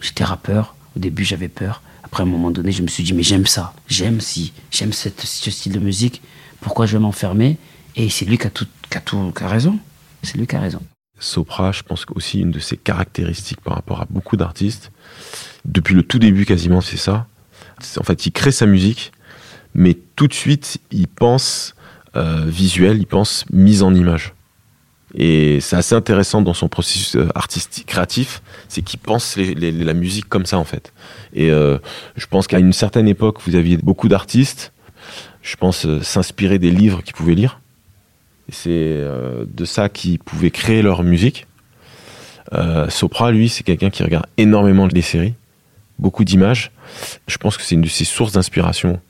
J'étais 0.00 0.24
rappeur, 0.24 0.74
au 0.96 1.00
début 1.00 1.24
j'avais 1.24 1.48
peur. 1.48 1.82
Après, 2.02 2.22
à 2.22 2.26
un 2.26 2.28
moment 2.28 2.50
donné, 2.50 2.72
je 2.72 2.82
me 2.82 2.88
suis 2.88 3.02
dit 3.02 3.12
Mais 3.12 3.22
j'aime 3.22 3.46
ça, 3.46 3.74
j'aime 3.88 4.20
si, 4.20 4.52
j'aime 4.70 4.92
ce 4.92 5.10
style 5.50 5.72
de 5.72 5.78
musique, 5.78 6.22
pourquoi 6.60 6.86
je 6.86 6.92
vais 6.96 7.02
m'enfermer? 7.02 7.56
Et 7.96 8.10
c'est 8.10 8.24
lui 8.24 8.38
qui 8.38 8.46
a, 8.46 8.50
tout, 8.50 8.66
qui, 8.90 8.98
a 8.98 9.00
tout, 9.00 9.32
qui 9.36 9.44
a 9.44 9.48
raison. 9.48 9.78
C'est 10.22 10.36
lui 10.36 10.46
qui 10.46 10.56
a 10.56 10.60
raison. 10.60 10.80
Sopra, 11.18 11.72
je 11.72 11.82
pense 11.82 12.04
qu'aussi 12.04 12.40
une 12.40 12.50
de 12.50 12.58
ses 12.58 12.76
caractéristiques 12.76 13.60
par 13.60 13.74
rapport 13.74 14.00
à 14.00 14.06
beaucoup 14.10 14.36
d'artistes, 14.36 14.90
depuis 15.64 15.94
le 15.94 16.02
tout 16.02 16.18
début 16.18 16.44
quasiment, 16.44 16.80
c'est 16.80 16.96
ça. 16.96 17.26
En 17.98 18.02
fait, 18.02 18.26
il 18.26 18.32
crée 18.32 18.52
sa 18.52 18.66
musique, 18.66 19.12
mais 19.74 19.96
tout 20.16 20.26
de 20.26 20.34
suite, 20.34 20.78
il 20.90 21.08
pense 21.08 21.74
euh, 22.16 22.44
visuel, 22.46 22.98
il 22.98 23.06
pense 23.06 23.44
mise 23.50 23.82
en 23.82 23.94
image. 23.94 24.33
Et 25.16 25.60
c'est 25.60 25.76
assez 25.76 25.94
intéressant 25.94 26.42
dans 26.42 26.54
son 26.54 26.68
processus 26.68 27.16
euh, 27.16 27.28
artistique, 27.34 27.86
créatif, 27.86 28.42
c'est 28.68 28.82
qu'il 28.82 28.98
pense 28.98 29.36
la 29.36 29.94
musique 29.94 30.28
comme 30.28 30.44
ça 30.44 30.58
en 30.58 30.64
fait. 30.64 30.92
Et 31.34 31.50
euh, 31.50 31.78
je 32.16 32.26
pense 32.26 32.48
qu'à 32.48 32.58
une 32.58 32.72
certaine 32.72 33.06
époque, 33.06 33.38
vous 33.46 33.54
aviez 33.54 33.76
beaucoup 33.76 34.08
d'artistes, 34.08 34.72
je 35.42 35.56
pense, 35.56 35.86
euh, 35.86 36.02
s'inspirer 36.02 36.58
des 36.58 36.70
livres 36.70 37.02
qu'ils 37.02 37.14
pouvaient 37.14 37.36
lire. 37.36 37.60
Et 38.48 38.52
c'est 38.52 39.00
de 39.00 39.64
ça 39.64 39.88
qu'ils 39.88 40.18
pouvaient 40.18 40.50
créer 40.50 40.82
leur 40.82 41.02
musique. 41.02 41.46
Sopra, 42.90 43.30
lui, 43.30 43.48
c'est 43.48 43.64
quelqu'un 43.64 43.88
qui 43.88 44.02
regarde 44.02 44.26
énormément 44.36 44.86
les 44.86 45.00
séries, 45.00 45.32
beaucoup 45.98 46.24
d'images. 46.24 46.70
Je 47.26 47.38
pense 47.38 47.56
que 47.56 47.62
c'est 47.62 47.74
une 47.74 47.80
de 47.80 47.88
ses 47.88 48.04
sources 48.04 48.32
d'inspiration 48.32 49.00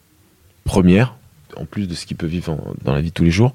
première, 0.62 1.16
en 1.56 1.64
plus 1.64 1.88
de 1.88 1.96
ce 1.96 2.06
qu'il 2.06 2.16
peut 2.16 2.28
vivre 2.28 2.56
dans 2.84 2.94
la 2.94 3.00
vie 3.00 3.08
de 3.08 3.12
tous 3.12 3.24
les 3.24 3.32
jours. 3.32 3.54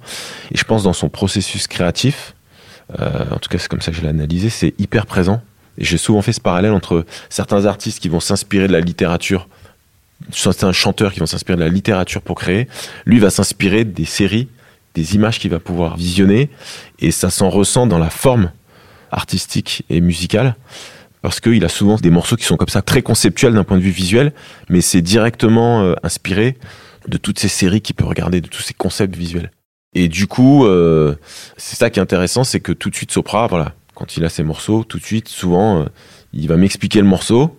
Et 0.51 0.57
je 0.57 0.65
pense 0.65 0.83
dans 0.83 0.91
son 0.91 1.07
processus 1.07 1.65
créatif, 1.67 2.35
en 2.97 3.37
tout 3.37 3.49
cas 3.49 3.57
c'est 3.57 3.67
comme 3.67 3.81
ça 3.81 3.91
que 3.91 3.97
je 3.97 4.01
l'ai 4.01 4.09
analysé, 4.09 4.49
c'est 4.49 4.73
hyper 4.79 5.05
présent. 5.05 5.41
Et 5.77 5.85
j'ai 5.85 5.97
souvent 5.97 6.21
fait 6.21 6.33
ce 6.33 6.41
parallèle 6.41 6.73
entre 6.73 7.05
certains 7.29 7.65
artistes 7.65 7.99
qui 7.99 8.09
vont 8.09 8.19
s'inspirer 8.19 8.67
de 8.67 8.73
la 8.73 8.81
littérature, 8.81 9.47
certains 10.31 10.73
chanteurs 10.73 11.13
qui 11.13 11.21
vont 11.21 11.25
s'inspirer 11.25 11.55
de 11.55 11.63
la 11.63 11.69
littérature 11.69 12.21
pour 12.21 12.35
créer. 12.35 12.67
Lui 13.05 13.19
va 13.19 13.29
s'inspirer 13.29 13.85
des 13.85 14.05
séries, 14.05 14.49
des 14.93 15.15
images 15.15 15.39
qu'il 15.39 15.51
va 15.51 15.59
pouvoir 15.59 15.95
visionner, 15.95 16.49
et 16.99 17.11
ça 17.11 17.29
s'en 17.29 17.49
ressent 17.49 17.87
dans 17.87 17.97
la 17.97 18.09
forme 18.09 18.51
artistique 19.11 19.83
et 19.89 20.01
musicale. 20.01 20.55
Parce 21.21 21.39
qu'il 21.39 21.63
a 21.65 21.69
souvent 21.69 21.95
des 21.95 22.09
morceaux 22.09 22.35
qui 22.35 22.45
sont 22.45 22.57
comme 22.57 22.69
ça, 22.69 22.81
très 22.81 23.01
conceptuels 23.01 23.53
d'un 23.53 23.63
point 23.63 23.77
de 23.77 23.81
vue 23.81 23.91
visuel, 23.91 24.33
mais 24.69 24.81
c'est 24.81 25.01
directement 25.01 25.83
euh, 25.83 25.93
inspiré 26.03 26.57
de 27.07 27.17
toutes 27.17 27.39
ces 27.39 27.49
séries 27.49 27.81
qu'il 27.81 27.95
peut 27.95 28.05
regarder, 28.05 28.39
de 28.39 28.47
tous 28.47 28.61
ces 28.61 28.73
concepts 28.73 29.15
visuels. 29.15 29.51
Et 29.93 30.07
du 30.07 30.27
coup, 30.27 30.65
euh, 30.65 31.15
c'est 31.57 31.75
ça 31.75 31.89
qui 31.89 31.99
est 31.99 32.01
intéressant, 32.01 32.43
c'est 32.43 32.59
que 32.59 32.71
tout 32.71 32.89
de 32.89 32.95
suite 32.95 33.11
Sopra, 33.11 33.47
voilà, 33.47 33.73
quand 33.95 34.17
il 34.17 34.25
a 34.25 34.29
ses 34.29 34.43
morceaux, 34.43 34.83
tout 34.83 34.99
de 34.99 35.03
suite, 35.03 35.27
souvent, 35.27 35.81
euh, 35.81 35.85
il 36.31 36.47
va 36.47 36.57
m'expliquer 36.57 36.99
le 36.99 37.07
morceau, 37.07 37.57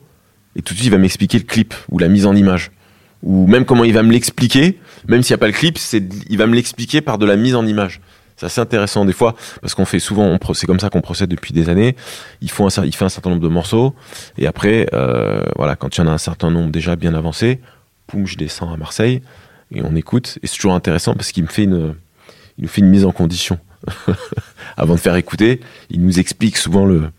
et 0.55 0.63
tout 0.63 0.73
de 0.75 0.79
suite, 0.79 0.87
il 0.87 0.93
va 0.93 0.99
m'expliquer 0.99 1.39
le 1.39 1.45
clip 1.45 1.75
ou 1.91 1.99
la 1.99 2.09
mise 2.09 2.27
en 2.27 2.37
image, 2.37 2.71
ou 3.25 3.49
même 3.49 3.65
comment 3.65 3.83
il 3.83 3.93
va 3.93 4.05
me 4.05 4.13
l'expliquer, 4.13 4.79
même 5.09 5.23
s'il 5.23 5.33
n'y 5.35 5.39
a 5.39 5.39
pas 5.39 5.49
le 5.49 5.53
clip, 5.53 5.77
il 6.29 6.39
va 6.39 6.47
me 6.47 6.55
l'expliquer 6.55 7.01
par 7.01 7.19
de 7.19 7.27
la 7.27 7.37
mise 7.37 7.57
en 7.57 7.67
image. 7.67 8.01
C'est 8.37 8.47
assez 8.47 8.61
intéressant 8.61 9.05
des 9.05 9.13
fois, 9.13 9.35
parce 9.61 9.75
qu'on 9.75 9.85
fait 9.85 9.99
souvent, 9.99 10.39
c'est 10.55 10.67
comme 10.67 10.81
ça 10.81 10.89
qu'on 10.89 11.03
procède 11.03 11.29
depuis 11.29 11.53
des 11.53 11.69
années. 11.69 11.97
Il, 12.41 12.51
faut 12.51 12.69
il 12.69 12.95
fait 12.95 13.05
un 13.05 13.11
certain 13.11 13.31
nombre 13.31 13.43
de 13.43 13.49
morceaux, 13.49 13.97
et 14.39 14.47
après, 14.47 14.87
euh, 14.95 15.43
voilà, 15.57 15.75
quand 15.75 15.97
il 15.97 16.01
y 16.01 16.05
en 16.05 16.07
a 16.07 16.13
un 16.13 16.19
certain 16.19 16.51
nombre 16.51 16.71
déjà 16.71 16.95
bien 16.95 17.15
avancé, 17.15 17.61
poum, 18.07 18.29
je 18.29 18.37
descends 18.37 18.73
à 18.73 18.77
Marseille, 18.77 19.21
et 19.73 19.83
on 19.83 19.97
écoute, 19.97 20.39
et 20.45 20.47
c'est 20.47 20.57
toujours 20.57 20.75
intéressant 20.75 21.15
parce 21.15 21.33
qu'il 21.33 21.43
me 21.43 21.49
fait 21.49 21.65
une, 21.65 21.95
il 22.61 22.65
nous 22.65 22.69
fait 22.69 22.83
une 22.83 22.89
mise 22.91 23.07
en 23.07 23.11
condition. 23.13 23.59
avant 24.77 24.95
de 24.95 25.01
faire 25.01 25.17
écouter, 25.17 25.61
il 25.89 26.03
nous 26.03 26.21
explique 26.21 26.59
souvent 26.59 26.85
le, 26.85 27.11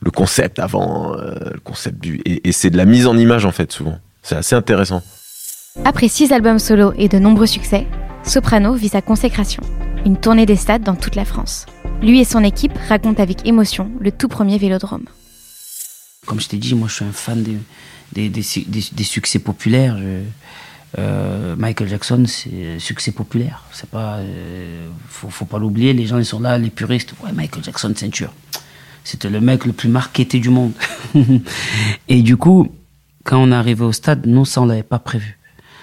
le 0.00 0.10
concept 0.10 0.58
avant, 0.58 1.14
euh, 1.16 1.34
le 1.54 1.60
concept 1.60 2.00
du, 2.02 2.16
et, 2.24 2.48
et 2.48 2.52
c'est 2.52 2.70
de 2.70 2.76
la 2.76 2.84
mise 2.86 3.06
en 3.06 3.16
image 3.16 3.44
en 3.44 3.52
fait 3.52 3.70
souvent. 3.70 3.98
C'est 4.24 4.34
assez 4.34 4.56
intéressant. 4.56 5.02
Après 5.84 6.08
six 6.08 6.32
albums 6.32 6.58
solo 6.58 6.92
et 6.98 7.08
de 7.08 7.20
nombreux 7.20 7.46
succès, 7.46 7.86
Soprano 8.24 8.74
vit 8.74 8.88
sa 8.88 9.00
consécration, 9.00 9.62
une 10.04 10.18
tournée 10.18 10.44
des 10.44 10.56
stades 10.56 10.82
dans 10.82 10.96
toute 10.96 11.14
la 11.14 11.24
France. 11.24 11.66
Lui 12.02 12.20
et 12.20 12.24
son 12.24 12.42
équipe 12.42 12.76
racontent 12.88 13.22
avec 13.22 13.46
émotion 13.46 13.92
le 14.00 14.10
tout 14.10 14.26
premier 14.28 14.58
vélodrome. 14.58 15.04
Comme 16.26 16.40
je 16.40 16.48
t'ai 16.48 16.56
dit, 16.56 16.74
moi 16.74 16.88
je 16.88 16.94
suis 16.94 17.04
un 17.04 17.12
fan 17.12 17.42
des, 17.44 17.56
des, 18.12 18.28
des, 18.28 18.42
su- 18.42 18.64
des- 18.66 18.82
des 18.92 19.04
succès 19.04 19.38
populaires. 19.38 19.96
Je- 19.98 20.24
euh, 20.98 21.54
Michael 21.56 21.88
Jackson, 21.88 22.24
c'est 22.26 22.78
succès 22.78 23.12
populaire. 23.12 23.64
C'est 23.72 23.88
pas, 23.88 24.16
euh, 24.16 24.88
faut, 25.08 25.44
pas 25.44 25.58
l'oublier. 25.58 25.92
Les 25.92 26.06
gens 26.06 26.22
sont 26.24 26.40
là, 26.40 26.58
les 26.58 26.70
puristes. 26.70 27.14
Ouais, 27.22 27.32
Michael 27.32 27.62
Jackson 27.62 27.92
ceinture. 27.96 28.32
C'était 29.04 29.30
le 29.30 29.40
mec 29.40 29.64
le 29.64 29.72
plus 29.72 29.88
marketé 29.88 30.40
du 30.40 30.50
monde. 30.50 30.72
Et 32.08 32.22
du 32.22 32.36
coup, 32.36 32.68
quand 33.24 33.38
on 33.38 33.52
est 33.52 33.54
arrivé 33.54 33.84
au 33.84 33.92
stade, 33.92 34.26
nous 34.26 34.44
ça 34.44 34.62
on 34.62 34.66
l'avait 34.66 34.82
pas 34.82 34.98
prévu. 34.98 35.38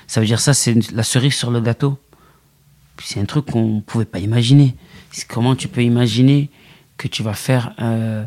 Ça 0.08 0.20
veut 0.20 0.28
dire 0.28 0.40
ça, 0.40 0.54
c'est 0.54 0.92
la 0.92 1.04
cerise 1.04 1.34
sur 1.34 1.52
le 1.52 1.60
gâteau. 1.62 1.98
C'est 3.04 3.20
un 3.20 3.26
truc 3.26 3.46
qu'on 3.46 3.82
pouvait 3.82 4.06
pas 4.06 4.20
imaginer. 4.20 4.76
Comment 5.28 5.56
tu 5.56 5.68
peux 5.68 5.84
imaginer 5.84 6.50
que 6.98 7.08
tu 7.08 7.24
vas 7.24 7.34
faire 7.34 7.74
euh, 7.80 8.26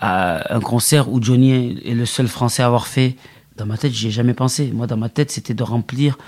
un 0.00 0.60
concert 0.60 1.10
où 1.10 1.22
Johnny 1.22 1.80
est 1.84 1.94
le 1.94 2.06
seul 2.06 2.28
Français 2.28 2.62
à 2.62 2.66
avoir 2.66 2.86
fait. 2.86 3.16
Dans 3.56 3.66
ma 3.66 3.78
tête, 3.78 3.92
j'y 3.92 4.08
ai 4.08 4.10
jamais 4.10 4.34
pensé. 4.34 4.70
Moi, 4.72 4.86
dans 4.86 4.96
ma 4.96 5.08
tête, 5.08 5.30
c'était 5.30 5.54
de 5.54 5.62
remplir 5.62 6.18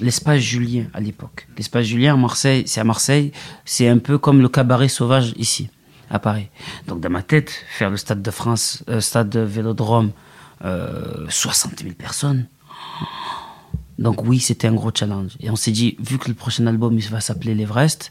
l'espace 0.00 0.40
Julien 0.40 0.86
à 0.94 1.00
l'époque. 1.00 1.46
L'espace 1.56 1.84
Julien 1.86 2.14
à 2.14 2.16
Marseille, 2.16 2.64
c'est 2.66 2.80
à 2.80 2.84
Marseille, 2.84 3.32
c'est 3.64 3.88
un 3.88 3.98
peu 3.98 4.18
comme 4.18 4.40
le 4.40 4.48
cabaret 4.48 4.88
sauvage 4.88 5.32
ici, 5.36 5.68
à 6.10 6.18
Paris. 6.18 6.48
Donc, 6.88 7.00
dans 7.00 7.10
ma 7.10 7.22
tête, 7.22 7.50
faire 7.68 7.90
le 7.90 7.96
stade 7.96 8.22
de 8.22 8.30
France, 8.30 8.82
euh, 8.88 9.00
stade 9.00 9.28
de 9.30 9.40
Vélodrome, 9.40 10.10
euh, 10.64 11.26
60 11.28 11.80
000 11.80 11.94
personnes. 11.94 12.46
Donc 13.98 14.24
oui, 14.24 14.40
c'était 14.40 14.66
un 14.66 14.72
gros 14.74 14.90
challenge. 14.92 15.32
Et 15.40 15.50
on 15.50 15.56
s'est 15.56 15.70
dit, 15.70 15.96
vu 16.00 16.18
que 16.18 16.28
le 16.28 16.34
prochain 16.34 16.66
album 16.66 16.98
va 16.98 17.20
s'appeler 17.20 17.54
l'Everest, 17.54 18.10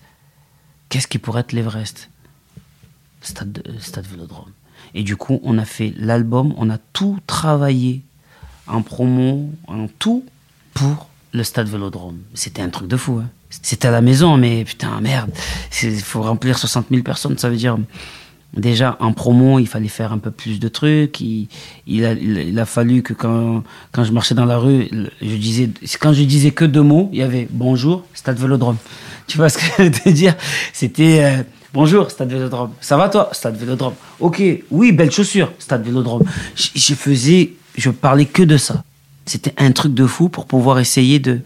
qu'est-ce 0.89 1.07
qui 1.07 1.17
pourrait 1.17 1.41
être 1.41 1.51
l'Everest? 1.53 2.09
Stade, 3.21 3.51
de- 3.51 3.79
Stade 3.79 4.05
Vélodrome. 4.05 4.51
Et 4.93 5.03
du 5.03 5.15
coup, 5.17 5.39
on 5.43 5.57
a 5.57 5.65
fait 5.65 5.93
l'album, 5.97 6.53
on 6.57 6.69
a 6.69 6.77
tout 6.77 7.19
travaillé 7.27 8.03
promo, 8.79 9.51
en 9.67 9.87
tout, 9.99 10.23
pour 10.73 11.09
le 11.33 11.43
Stade 11.43 11.67
Vélodrome. 11.67 12.19
C'était 12.33 12.61
un 12.61 12.69
truc 12.69 12.87
de 12.87 12.95
fou. 12.95 13.19
hein. 13.21 13.27
C'était 13.49 13.89
à 13.89 13.91
la 13.91 13.99
maison, 13.99 14.37
mais 14.37 14.63
putain, 14.63 15.01
merde, 15.01 15.29
il 15.83 15.99
faut 15.99 16.21
remplir 16.21 16.57
60 16.57 16.85
000 16.89 17.03
personnes, 17.03 17.37
ça 17.37 17.49
veut 17.49 17.57
dire... 17.57 17.77
Déjà, 18.55 18.97
en 18.99 19.13
promo, 19.13 19.59
il 19.59 19.67
fallait 19.67 19.87
faire 19.87 20.11
un 20.11 20.17
peu 20.17 20.29
plus 20.29 20.59
de 20.59 20.67
trucs. 20.67 21.21
Il, 21.21 22.05
a, 22.05 22.65
fallu 22.65 23.01
que 23.01 23.13
quand, 23.13 23.63
quand 23.93 24.03
je 24.03 24.11
marchais 24.11 24.35
dans 24.35 24.45
la 24.45 24.57
rue, 24.57 24.89
je 25.21 25.35
disais, 25.35 25.69
quand 26.01 26.11
je 26.11 26.23
disais 26.23 26.51
que 26.51 26.65
deux 26.65 26.81
mots, 26.81 27.09
il 27.13 27.19
y 27.19 27.21
avait 27.21 27.47
bonjour, 27.49 28.03
stade 28.13 28.37
vélodrome. 28.37 28.77
Tu 29.27 29.37
vois 29.37 29.47
ce 29.47 29.57
que 29.57 29.63
je 29.77 29.83
veux 30.03 30.11
dire? 30.11 30.35
C'était 30.73 31.23
euh, 31.23 31.43
bonjour, 31.73 32.11
stade 32.11 32.29
vélodrome. 32.29 32.71
Ça 32.81 32.97
va 32.97 33.07
toi? 33.07 33.29
Stade 33.31 33.55
vélodrome. 33.55 33.93
Ok, 34.19 34.43
oui, 34.69 34.91
belle 34.91 35.11
chaussure, 35.11 35.53
stade 35.57 35.85
vélodrome. 35.85 36.23
Je 36.55 36.93
faisais, 36.93 37.53
je 37.75 37.89
parlais 37.89 38.25
que 38.25 38.43
de 38.43 38.57
ça. 38.57 38.83
C'était 39.25 39.53
un 39.57 39.71
truc 39.71 39.93
de 39.93 40.05
fou 40.07 40.29
pour 40.29 40.45
pouvoir 40.45 40.79
essayer 40.79 41.19
de, 41.19 41.41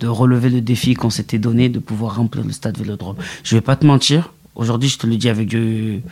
de 0.00 0.06
relever 0.06 0.48
le 0.50 0.60
défi 0.60 0.94
qu'on 0.94 1.10
s'était 1.10 1.38
donné 1.38 1.68
de 1.68 1.78
pouvoir 1.78 2.16
remplir 2.16 2.44
le 2.44 2.52
stade 2.52 2.78
vélodrome. 2.78 3.16
Je 3.42 3.56
vais 3.56 3.60
pas 3.60 3.76
te 3.76 3.84
mentir, 3.86 4.32
aujourd'hui 4.54 4.88
je 4.88 4.98
te 4.98 5.06
le 5.06 5.16
dis 5.16 5.28
avec 5.28 5.48
du- 5.48 6.02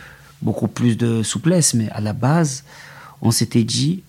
beaucoup 0.41 0.67
plus 0.67 0.97
de 0.97 1.23
souplesse, 1.23 1.73
mais 1.73 1.89
à 1.91 2.01
la 2.01 2.13
base, 2.13 2.63
on 3.21 3.31
s'était 3.31 3.63
dit, 3.63 4.03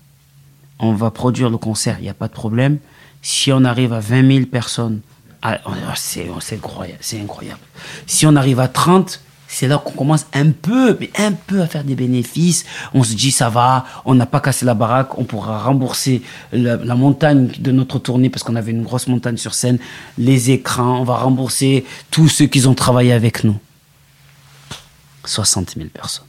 on 0.78 0.92
va 0.92 1.10
produire 1.10 1.48
le 1.48 1.56
concert, 1.58 1.96
il 2.00 2.02
n'y 2.02 2.08
a 2.08 2.14
pas 2.14 2.28
de 2.28 2.32
problème. 2.34 2.78
Si 3.22 3.52
on 3.52 3.64
arrive 3.64 3.92
à 3.92 4.00
20 4.00 4.26
000 4.34 4.46
personnes, 4.46 5.00
ah, 5.42 5.58
c'est 5.94 6.28
incroyable, 6.52 6.98
incroyable. 7.22 7.60
Si 8.06 8.26
on 8.26 8.34
arrive 8.36 8.58
à 8.60 8.68
30, 8.68 9.20
c'est 9.48 9.68
là 9.68 9.78
qu'on 9.78 9.92
commence 9.92 10.26
un 10.32 10.50
peu, 10.50 10.96
mais 10.98 11.10
un 11.18 11.32
peu 11.32 11.60
à 11.62 11.66
faire 11.66 11.84
des 11.84 11.94
bénéfices. 11.94 12.64
On 12.94 13.02
se 13.02 13.14
dit, 13.14 13.30
ça 13.30 13.48
va, 13.48 13.84
on 14.04 14.14
n'a 14.14 14.26
pas 14.26 14.40
cassé 14.40 14.64
la 14.64 14.74
baraque, 14.74 15.18
on 15.18 15.24
pourra 15.24 15.62
rembourser 15.62 16.22
la, 16.52 16.76
montagne 16.94 17.50
de 17.58 17.72
notre 17.72 17.98
tournée, 17.98 18.30
parce 18.30 18.42
qu'on 18.42 18.56
avait 18.56 18.72
une 18.72 18.82
grosse 18.82 19.06
montagne 19.06 19.36
sur 19.36 19.54
scène, 19.54 19.78
les 20.18 20.50
écrans, 20.50 21.00
on 21.00 21.04
va 21.04 21.16
rembourser 21.16 21.84
tous 22.10 22.28
ceux 22.28 22.46
qui 22.46 22.66
ont 22.66 22.74
travaillé 22.74 23.12
avec 23.12 23.44
nous. 23.44 23.56
60 25.24 25.74
000 25.76 25.88
personnes. 25.88 26.26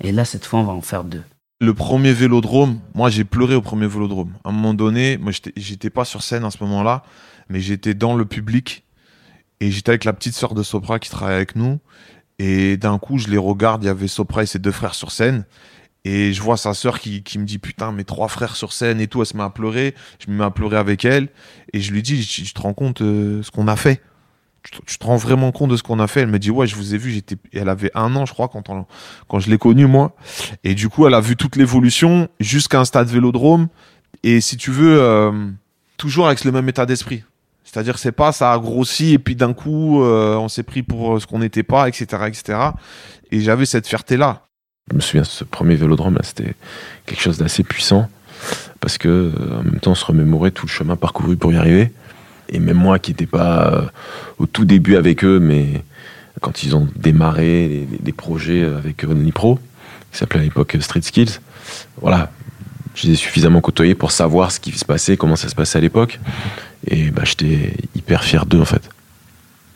Et 0.00 0.12
là, 0.12 0.24
cette 0.24 0.44
fois, 0.44 0.60
on 0.60 0.64
va 0.64 0.72
en 0.72 0.80
faire 0.80 1.04
deux. 1.04 1.22
Le 1.60 1.74
premier 1.74 2.12
vélodrome, 2.12 2.80
moi 2.92 3.08
j'ai 3.08 3.22
pleuré 3.22 3.54
au 3.54 3.62
premier 3.62 3.86
vélodrome. 3.86 4.32
À 4.42 4.48
un 4.48 4.52
moment 4.52 4.74
donné, 4.74 5.16
moi 5.16 5.30
j'étais- 5.56 5.90
pas 5.90 6.04
sur 6.04 6.22
scène 6.24 6.44
à 6.44 6.50
ce 6.50 6.58
moment-là, 6.64 7.04
mais 7.48 7.60
j'étais 7.60 7.94
dans 7.94 8.16
le 8.16 8.24
public 8.24 8.84
et 9.60 9.70
j'étais 9.70 9.90
avec 9.90 10.04
la 10.04 10.12
petite 10.12 10.34
sœur 10.34 10.54
de 10.54 10.64
Sopra 10.64 10.98
qui 10.98 11.08
travaille 11.08 11.36
avec 11.36 11.54
nous. 11.54 11.78
Et 12.38 12.76
d'un 12.76 12.98
coup, 12.98 13.18
je 13.18 13.28
les 13.28 13.38
regarde, 13.38 13.84
il 13.84 13.86
y 13.86 13.90
avait 13.90 14.08
Sopra 14.08 14.42
et 14.42 14.46
ses 14.46 14.58
deux 14.58 14.72
frères 14.72 14.94
sur 14.94 15.10
scène. 15.12 15.44
Et 16.04 16.32
je 16.32 16.42
vois 16.42 16.56
sa 16.56 16.74
sœur 16.74 16.98
qui, 16.98 17.22
qui 17.22 17.38
me 17.38 17.44
dit 17.44 17.58
Putain, 17.58 17.92
mes 17.92 18.02
trois 18.04 18.26
frères 18.28 18.56
sur 18.56 18.72
scène 18.72 19.00
et 19.00 19.06
tout. 19.06 19.20
Elle 19.20 19.26
se 19.26 19.36
met 19.36 19.42
à 19.44 19.50
pleurer. 19.50 19.94
Je 20.18 20.30
me 20.32 20.36
mets 20.38 20.44
à 20.44 20.50
pleurer 20.50 20.76
avec 20.76 21.04
elle. 21.04 21.28
Et 21.72 21.80
je 21.80 21.92
lui 21.92 22.02
dis 22.02 22.22
je 22.22 22.52
te 22.52 22.60
rends 22.60 22.74
compte 22.74 23.02
euh, 23.02 23.42
ce 23.42 23.50
qu'on 23.52 23.68
a 23.68 23.76
fait? 23.76 24.00
Tu 24.64 24.72
te- 24.72 24.84
tu 24.84 24.96
rends 25.02 25.16
vraiment 25.16 25.52
compte 25.52 25.70
de 25.70 25.76
ce 25.76 25.82
qu'on 25.84 26.00
a 26.00 26.08
fait? 26.08 26.20
Elle 26.22 26.28
me 26.28 26.40
dit 26.40 26.50
Ouais, 26.50 26.66
je 26.66 26.74
vous 26.74 26.94
ai 26.94 26.98
vu. 26.98 27.12
J'étais, 27.12 27.36
elle 27.52 27.68
avait 27.68 27.92
un 27.94 28.16
an, 28.16 28.26
je 28.26 28.32
crois, 28.32 28.48
quand, 28.48 28.64
quand 29.28 29.38
je 29.38 29.48
l'ai 29.50 29.58
connue, 29.58 29.86
moi. 29.86 30.16
Et 30.64 30.74
du 30.74 30.88
coup, 30.88 31.06
elle 31.06 31.14
a 31.14 31.20
vu 31.20 31.36
toute 31.36 31.54
l'évolution 31.54 32.28
jusqu'à 32.40 32.80
un 32.80 32.84
stade 32.84 33.06
vélodrome. 33.08 33.68
Et 34.24 34.40
si 34.40 34.56
tu 34.56 34.72
veux, 34.72 35.00
euh, 35.00 35.30
toujours 35.98 36.26
avec 36.26 36.44
le 36.44 36.50
même 36.50 36.68
état 36.68 36.84
d'esprit. 36.86 37.22
C'est-à-dire, 37.72 37.98
c'est 37.98 38.12
pas 38.12 38.32
ça 38.32 38.52
a 38.52 38.58
grossi 38.58 39.14
et 39.14 39.18
puis 39.18 39.34
d'un 39.34 39.54
coup, 39.54 40.02
euh, 40.02 40.36
on 40.36 40.48
s'est 40.48 40.62
pris 40.62 40.82
pour 40.82 41.20
ce 41.20 41.26
qu'on 41.26 41.38
n'était 41.38 41.62
pas, 41.62 41.88
etc., 41.88 42.24
etc. 42.26 42.58
Et 43.30 43.40
j'avais 43.40 43.64
cette 43.64 43.86
fierté-là. 43.86 44.42
Je 44.90 44.96
me 44.96 45.00
souviens, 45.00 45.24
ce 45.24 45.44
premier 45.44 45.74
vélodrome, 45.74 46.14
là, 46.14 46.20
c'était 46.22 46.54
quelque 47.06 47.22
chose 47.22 47.38
d'assez 47.38 47.62
puissant. 47.62 48.08
Parce 48.80 48.98
que, 48.98 49.08
euh, 49.08 49.60
en 49.60 49.62
même 49.62 49.80
temps, 49.80 49.92
on 49.92 49.94
se 49.94 50.04
remémorait 50.04 50.50
tout 50.50 50.66
le 50.66 50.70
chemin 50.70 50.96
parcouru 50.96 51.36
pour 51.36 51.52
y 51.52 51.56
arriver. 51.56 51.92
Et 52.48 52.58
même 52.58 52.76
moi, 52.76 52.98
qui 52.98 53.12
n'étais 53.12 53.26
pas 53.26 53.72
euh, 53.72 53.82
au 54.38 54.46
tout 54.46 54.64
début 54.64 54.96
avec 54.96 55.24
eux, 55.24 55.38
mais 55.38 55.84
quand 56.40 56.64
ils 56.64 56.74
ont 56.74 56.88
démarré 56.96 57.86
les 58.04 58.12
projets 58.12 58.64
avec 58.64 59.04
euh, 59.04 59.14
Nipro, 59.14 59.58
qui 60.10 60.18
s'appelait 60.18 60.40
à 60.40 60.42
l'époque 60.42 60.76
Street 60.80 61.00
Skills, 61.02 61.38
voilà, 62.00 62.30
je 62.94 63.06
les 63.06 63.14
ai 63.14 63.16
suffisamment 63.16 63.60
côtoyés 63.60 63.94
pour 63.94 64.12
savoir 64.12 64.52
ce 64.52 64.60
qui 64.60 64.72
se 64.72 64.84
passait, 64.84 65.16
comment 65.16 65.36
ça 65.36 65.48
se 65.48 65.54
passait 65.54 65.78
à 65.78 65.80
l'époque. 65.80 66.20
Et 66.86 67.10
bah, 67.10 67.22
j'étais 67.24 67.74
hyper 67.94 68.24
fier 68.24 68.46
d'eux, 68.46 68.60
en 68.60 68.64
fait. 68.64 68.88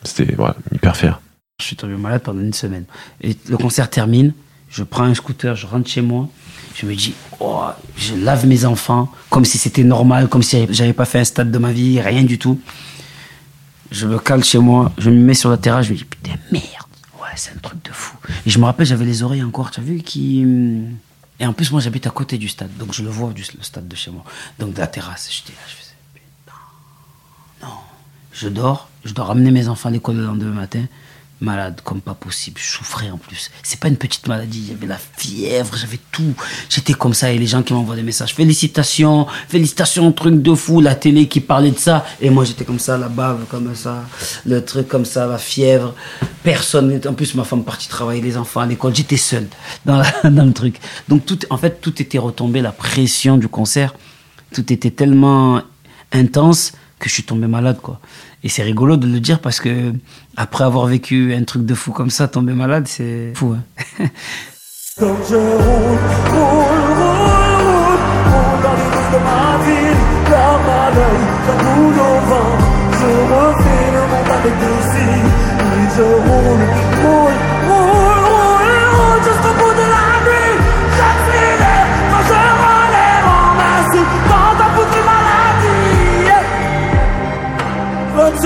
C'était 0.03 0.35
voilà, 0.35 0.55
hyper 0.73 0.95
fier. 0.95 1.19
Je 1.59 1.65
suis 1.65 1.75
tombé 1.75 1.95
malade 1.95 2.21
pendant 2.21 2.41
une 2.41 2.53
semaine. 2.53 2.85
Et 3.21 3.35
le 3.49 3.57
concert 3.57 3.89
termine. 3.89 4.33
Je 4.69 4.83
prends 4.83 5.03
un 5.05 5.13
scooter, 5.13 5.55
je 5.55 5.65
rentre 5.65 5.89
chez 5.89 6.01
moi. 6.01 6.29
Je 6.75 6.85
me 6.85 6.93
dis, 6.93 7.15
oh, 7.39 7.63
je 7.95 8.15
lave 8.15 8.45
mes 8.45 8.65
enfants 8.65 9.11
comme 9.29 9.45
si 9.45 9.57
c'était 9.57 9.83
normal, 9.83 10.27
comme 10.27 10.43
si 10.43 10.67
j'avais 10.69 10.93
pas 10.93 11.05
fait 11.05 11.19
un 11.19 11.23
stade 11.23 11.49
de 11.49 11.57
ma 11.57 11.71
vie, 11.71 11.99
rien 11.99 12.23
du 12.23 12.37
tout. 12.37 12.59
Je 13.89 14.05
me 14.05 14.19
cale 14.19 14.43
chez 14.43 14.59
moi, 14.59 14.91
je 14.97 15.09
me 15.09 15.15
mets 15.15 15.33
sur 15.33 15.49
la 15.49 15.57
terrasse, 15.57 15.87
je 15.87 15.93
me 15.93 15.97
dis, 15.97 16.03
putain, 16.03 16.35
merde. 16.51 16.65
Ouais, 17.19 17.29
c'est 17.35 17.51
un 17.55 17.59
truc 17.59 17.83
de 17.83 17.91
fou. 17.91 18.17
Et 18.45 18.49
je 18.49 18.59
me 18.59 18.65
rappelle, 18.65 18.85
j'avais 18.85 19.05
les 19.05 19.23
oreilles 19.23 19.43
encore, 19.43 19.71
tu 19.71 19.79
as 19.79 19.83
vu, 19.83 19.99
qui. 19.99 20.45
Et 21.39 21.45
en 21.45 21.53
plus, 21.53 21.71
moi, 21.71 21.81
j'habite 21.81 22.07
à 22.07 22.09
côté 22.09 22.37
du 22.37 22.47
stade, 22.47 22.75
donc 22.77 22.93
je 22.93 23.03
le 23.03 23.09
vois, 23.09 23.31
du, 23.31 23.43
le 23.57 23.63
stade 23.63 23.87
de 23.87 23.95
chez 23.95 24.09
moi. 24.11 24.23
Donc, 24.59 24.73
de 24.73 24.79
la 24.79 24.87
terrasse, 24.87 25.29
j'étais 25.31 25.53
là, 25.53 25.59
je 25.67 25.75
faisais, 25.75 25.95
non. 27.61 27.73
Je 28.31 28.49
dors, 28.49 28.89
je 29.05 29.13
dois 29.13 29.25
ramener 29.25 29.51
mes 29.51 29.67
enfants 29.67 29.89
à 29.89 29.91
l'école 29.91 30.17
le 30.17 30.25
lendemain 30.25 30.53
matin. 30.53 30.85
Malade 31.39 31.81
comme 31.83 32.01
pas 32.01 32.15
possible, 32.15 32.59
je 32.59 32.67
souffrais 32.67 33.11
en 33.11 33.17
plus. 33.17 33.51
C'est 33.61 33.79
pas 33.79 33.89
une 33.89 33.97
petite 33.97 34.27
maladie, 34.27 34.65
j'avais 34.69 34.87
la 34.87 34.97
fièvre, 34.97 35.77
j'avais 35.77 35.99
tout. 36.11 36.33
J'étais 36.67 36.93
comme 36.93 37.13
ça 37.13 37.31
et 37.31 37.37
les 37.37 37.45
gens 37.45 37.61
qui 37.61 37.73
m'envoient 37.73 37.95
des 37.95 38.01
messages, 38.01 38.33
félicitations, 38.33 39.27
félicitations, 39.47 40.11
truc 40.11 40.41
de 40.41 40.55
fou, 40.55 40.81
la 40.81 40.95
télé 40.95 41.27
qui 41.27 41.39
parlait 41.39 41.69
de 41.69 41.77
ça. 41.77 42.05
Et 42.21 42.31
moi 42.31 42.43
j'étais 42.43 42.65
comme 42.65 42.79
ça, 42.79 42.97
la 42.97 43.07
bave 43.07 43.45
comme 43.51 43.75
ça, 43.75 44.03
le 44.47 44.65
truc 44.65 44.87
comme 44.87 45.05
ça, 45.05 45.27
la 45.27 45.37
fièvre. 45.37 45.93
Personne, 46.41 46.99
en 47.07 47.13
plus 47.13 47.35
ma 47.35 47.43
femme 47.43 47.63
partie 47.63 47.87
travailler, 47.87 48.21
les 48.21 48.35
enfants 48.35 48.61
à 48.61 48.65
l'école, 48.65 48.95
j'étais 48.95 49.17
seul 49.17 49.47
dans, 49.85 50.01
dans 50.23 50.45
le 50.45 50.53
truc. 50.53 50.79
Donc 51.07 51.25
tout, 51.27 51.39
en 51.51 51.57
fait 51.57 51.81
tout 51.81 52.01
était 52.01 52.17
retombé, 52.17 52.61
la 52.61 52.71
pression 52.71 53.37
du 53.37 53.47
concert, 53.47 53.93
tout 54.53 54.73
était 54.73 54.91
tellement 54.91 55.61
intense 56.11 56.71
que 56.99 57.09
je 57.09 57.13
suis 57.13 57.23
tombé 57.23 57.47
malade 57.47 57.79
quoi. 57.81 57.99
Et 58.43 58.49
c'est 58.49 58.63
rigolo 58.63 58.97
de 58.97 59.07
le 59.07 59.19
dire 59.19 59.39
parce 59.39 59.59
que 59.59 59.93
après 60.35 60.63
avoir 60.63 60.85
vécu 60.85 61.33
un 61.33 61.43
truc 61.43 61.65
de 61.65 61.73
fou 61.75 61.91
comme 61.91 62.09
ça, 62.09 62.27
tomber 62.27 62.53
malade, 62.53 62.87
c'est 62.87 63.33
fou. 63.35 63.55
hein. 63.55 64.07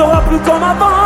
Sera 0.01 0.22
plus 0.22 0.39
comme 0.39 0.63
avant. 0.63 1.00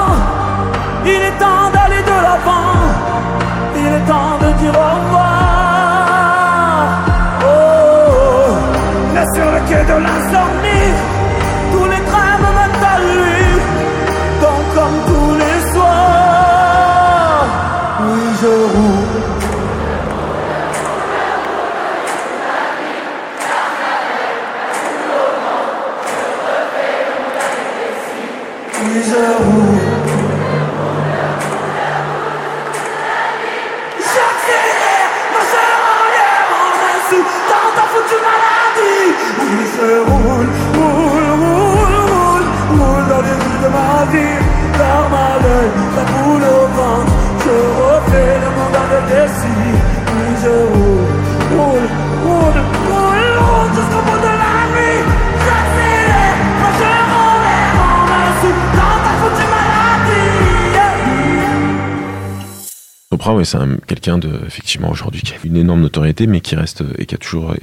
Ouais, 63.35 63.45
c'est 63.45 63.57
un- 63.57 63.77
quelqu'un 63.87 64.17
de, 64.17 64.29
effectivement, 64.45 64.89
aujourd'hui, 64.89 65.21
qui 65.21 65.33
a 65.33 65.37
une 65.43 65.57
énorme 65.57 65.81
notoriété, 65.81 66.27
mais 66.27 66.41
qui 66.41 66.55
reste 66.55 66.83
et 66.97 67.05
qui 67.05 67.15
a 67.15 67.17
toujours 67.17 67.53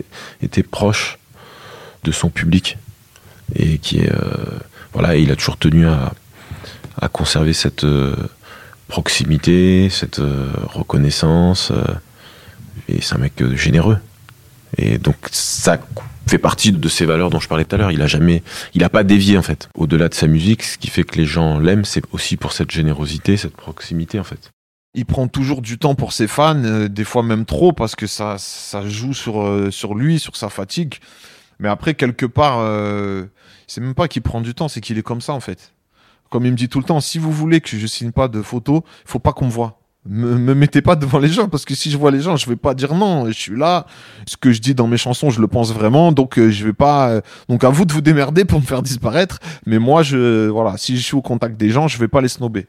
été 0.43 0.63
proche 0.63 1.19
de 2.05 2.13
son 2.13 2.29
public. 2.31 2.79
Et 3.55 3.79
qui 3.79 3.99
est. 4.01 4.11
euh, 4.13 4.59
voilà, 4.93 5.17
et 5.17 5.21
il 5.23 5.31
a 5.31 5.37
toujours 5.37 5.57
tenu 5.57 5.87
à, 5.87 6.13
à 7.01 7.09
conserver 7.09 7.53
cette 7.53 7.85
euh, 7.85 8.15
proximité, 8.89 9.89
cette 9.91 10.19
euh, 10.21 10.49
reconnaissance. 10.73 11.73
et 12.89 13.01
c'est 13.01 13.15
un 13.15 13.19
mec 13.19 13.33
généreux. 13.57 13.99
Et 14.79 14.99
donc, 14.99 15.17
ça 15.31 15.79
fait 16.27 16.39
partie 16.39 16.73
de 16.73 16.89
ces 16.89 17.05
valeurs 17.05 17.31
dont 17.31 17.41
je 17.41 17.49
parlais 17.49 17.65
tout 17.65 17.75
à 17.75 17.79
l'heure. 17.79 17.91
Il 17.91 18.01
a 18.03 18.07
jamais, 18.07 18.43
il 18.75 18.85
a 18.85 18.89
pas 18.89 19.05
dévié 19.05 19.37
en 19.39 19.43
fait. 19.43 19.69
Au-delà 19.75 20.09
de 20.09 20.15
sa 20.15 20.27
musique, 20.27 20.63
ce 20.63 20.79
qui 20.79 20.89
fait 20.89 21.05
que 21.05 21.17
les 21.19 21.27
gens 21.27 21.59
l'aiment, 21.59 21.85
c'est 21.85 22.03
aussi 22.13 22.37
pour 22.37 22.53
cette 22.53 22.71
générosité, 22.71 23.37
cette 23.37 23.57
proximité 23.57 24.19
en 24.19 24.25
fait. 24.25 24.51
Il 24.95 25.07
prend 25.07 25.27
toujours 25.29 25.63
du 25.63 25.79
temps 25.79 25.95
pour 25.95 26.13
ses 26.13 26.29
fans, 26.29 26.63
euh, 26.65 26.89
des 26.89 27.05
fois 27.05 27.23
même 27.23 27.45
trop, 27.45 27.73
parce 27.73 27.97
que 27.97 28.07
ça, 28.07 28.37
ça 28.39 28.87
joue 28.87 29.15
sur, 29.15 29.43
euh, 29.43 29.71
sur 29.71 29.95
lui, 29.95 30.19
sur 30.19 30.37
sa 30.37 30.51
fatigue. 30.51 30.97
Mais 31.59 31.69
après, 31.69 31.95
quelque 31.95 32.27
part, 32.27 32.59
euh, 32.59 33.27
c'est 33.67 33.81
même 33.81 33.95
pas 33.95 34.09
qu'il 34.09 34.23
prend 34.23 34.41
du 34.41 34.55
temps, 34.55 34.69
c'est 34.69 34.81
qu'il 34.81 34.99
est 34.99 35.03
comme 35.03 35.21
ça, 35.21 35.33
en 35.33 35.41
fait. 35.41 35.73
Comme 36.31 36.45
il 36.45 36.53
me 36.53 36.57
dit 36.57 36.69
tout 36.69 36.79
le 36.79 36.85
temps, 36.85 37.01
si 37.01 37.19
vous 37.19 37.33
voulez 37.33 37.61
que 37.61 37.77
je 37.77 37.87
signe 37.87 38.13
pas 38.13 38.29
de 38.29 38.43
photos, 38.43 38.83
faut 39.05 39.19
pas 39.19 39.33
qu'on 39.33 39.47
me 39.47 39.51
voit. 39.51 39.82
Me, 40.05 40.37
me 40.37 40.55
mettez 40.55 40.83
pas 40.83 40.97
devant 40.97 41.21
les 41.21 41.29
gens, 41.29 41.49
parce 41.49 41.65
que 41.65 41.77
si 41.77 41.89
je 41.89 41.97
vois 41.97 42.11
les 42.11 42.21
gens, 42.21 42.37
je 42.37 42.49
vais 42.49 42.57
pas 42.57 42.75
dire 42.75 42.93
non, 42.93 43.27
je 43.27 43.33
suis 43.33 43.57
là. 43.57 43.87
Ce 44.27 44.37
que 44.37 44.51
je 44.51 44.61
dis 44.61 44.75
dans 44.75 44.89
mes 44.89 44.97
chansons, 44.97 45.31
je 45.31 45.41
le 45.41 45.47
pense 45.47 45.73
vraiment, 45.73 46.11
donc 46.11 46.39
euh, 46.39 46.51
je 46.51 46.65
vais 46.65 46.73
pas. 46.73 47.11
euh, 47.11 47.21
donc 47.49 47.63
à 47.63 47.69
vous 47.69 47.85
de 47.85 47.93
vous 47.93 48.01
démerder 48.01 48.45
pour 48.45 48.61
me 48.61 48.65
faire 48.67 48.83
disparaître. 48.83 49.39
Mais 49.65 49.79
moi, 49.79 50.03
je, 50.03 50.49
voilà, 50.49 50.77
si 50.77 50.97
je 50.97 51.03
suis 51.03 51.15
au 51.15 51.23
contact 51.23 51.57
des 51.57 51.71
gens, 51.71 51.87
je 51.87 51.99
vais 51.99 52.09
pas 52.09 52.21
les 52.21 52.27
snober. 52.29 52.67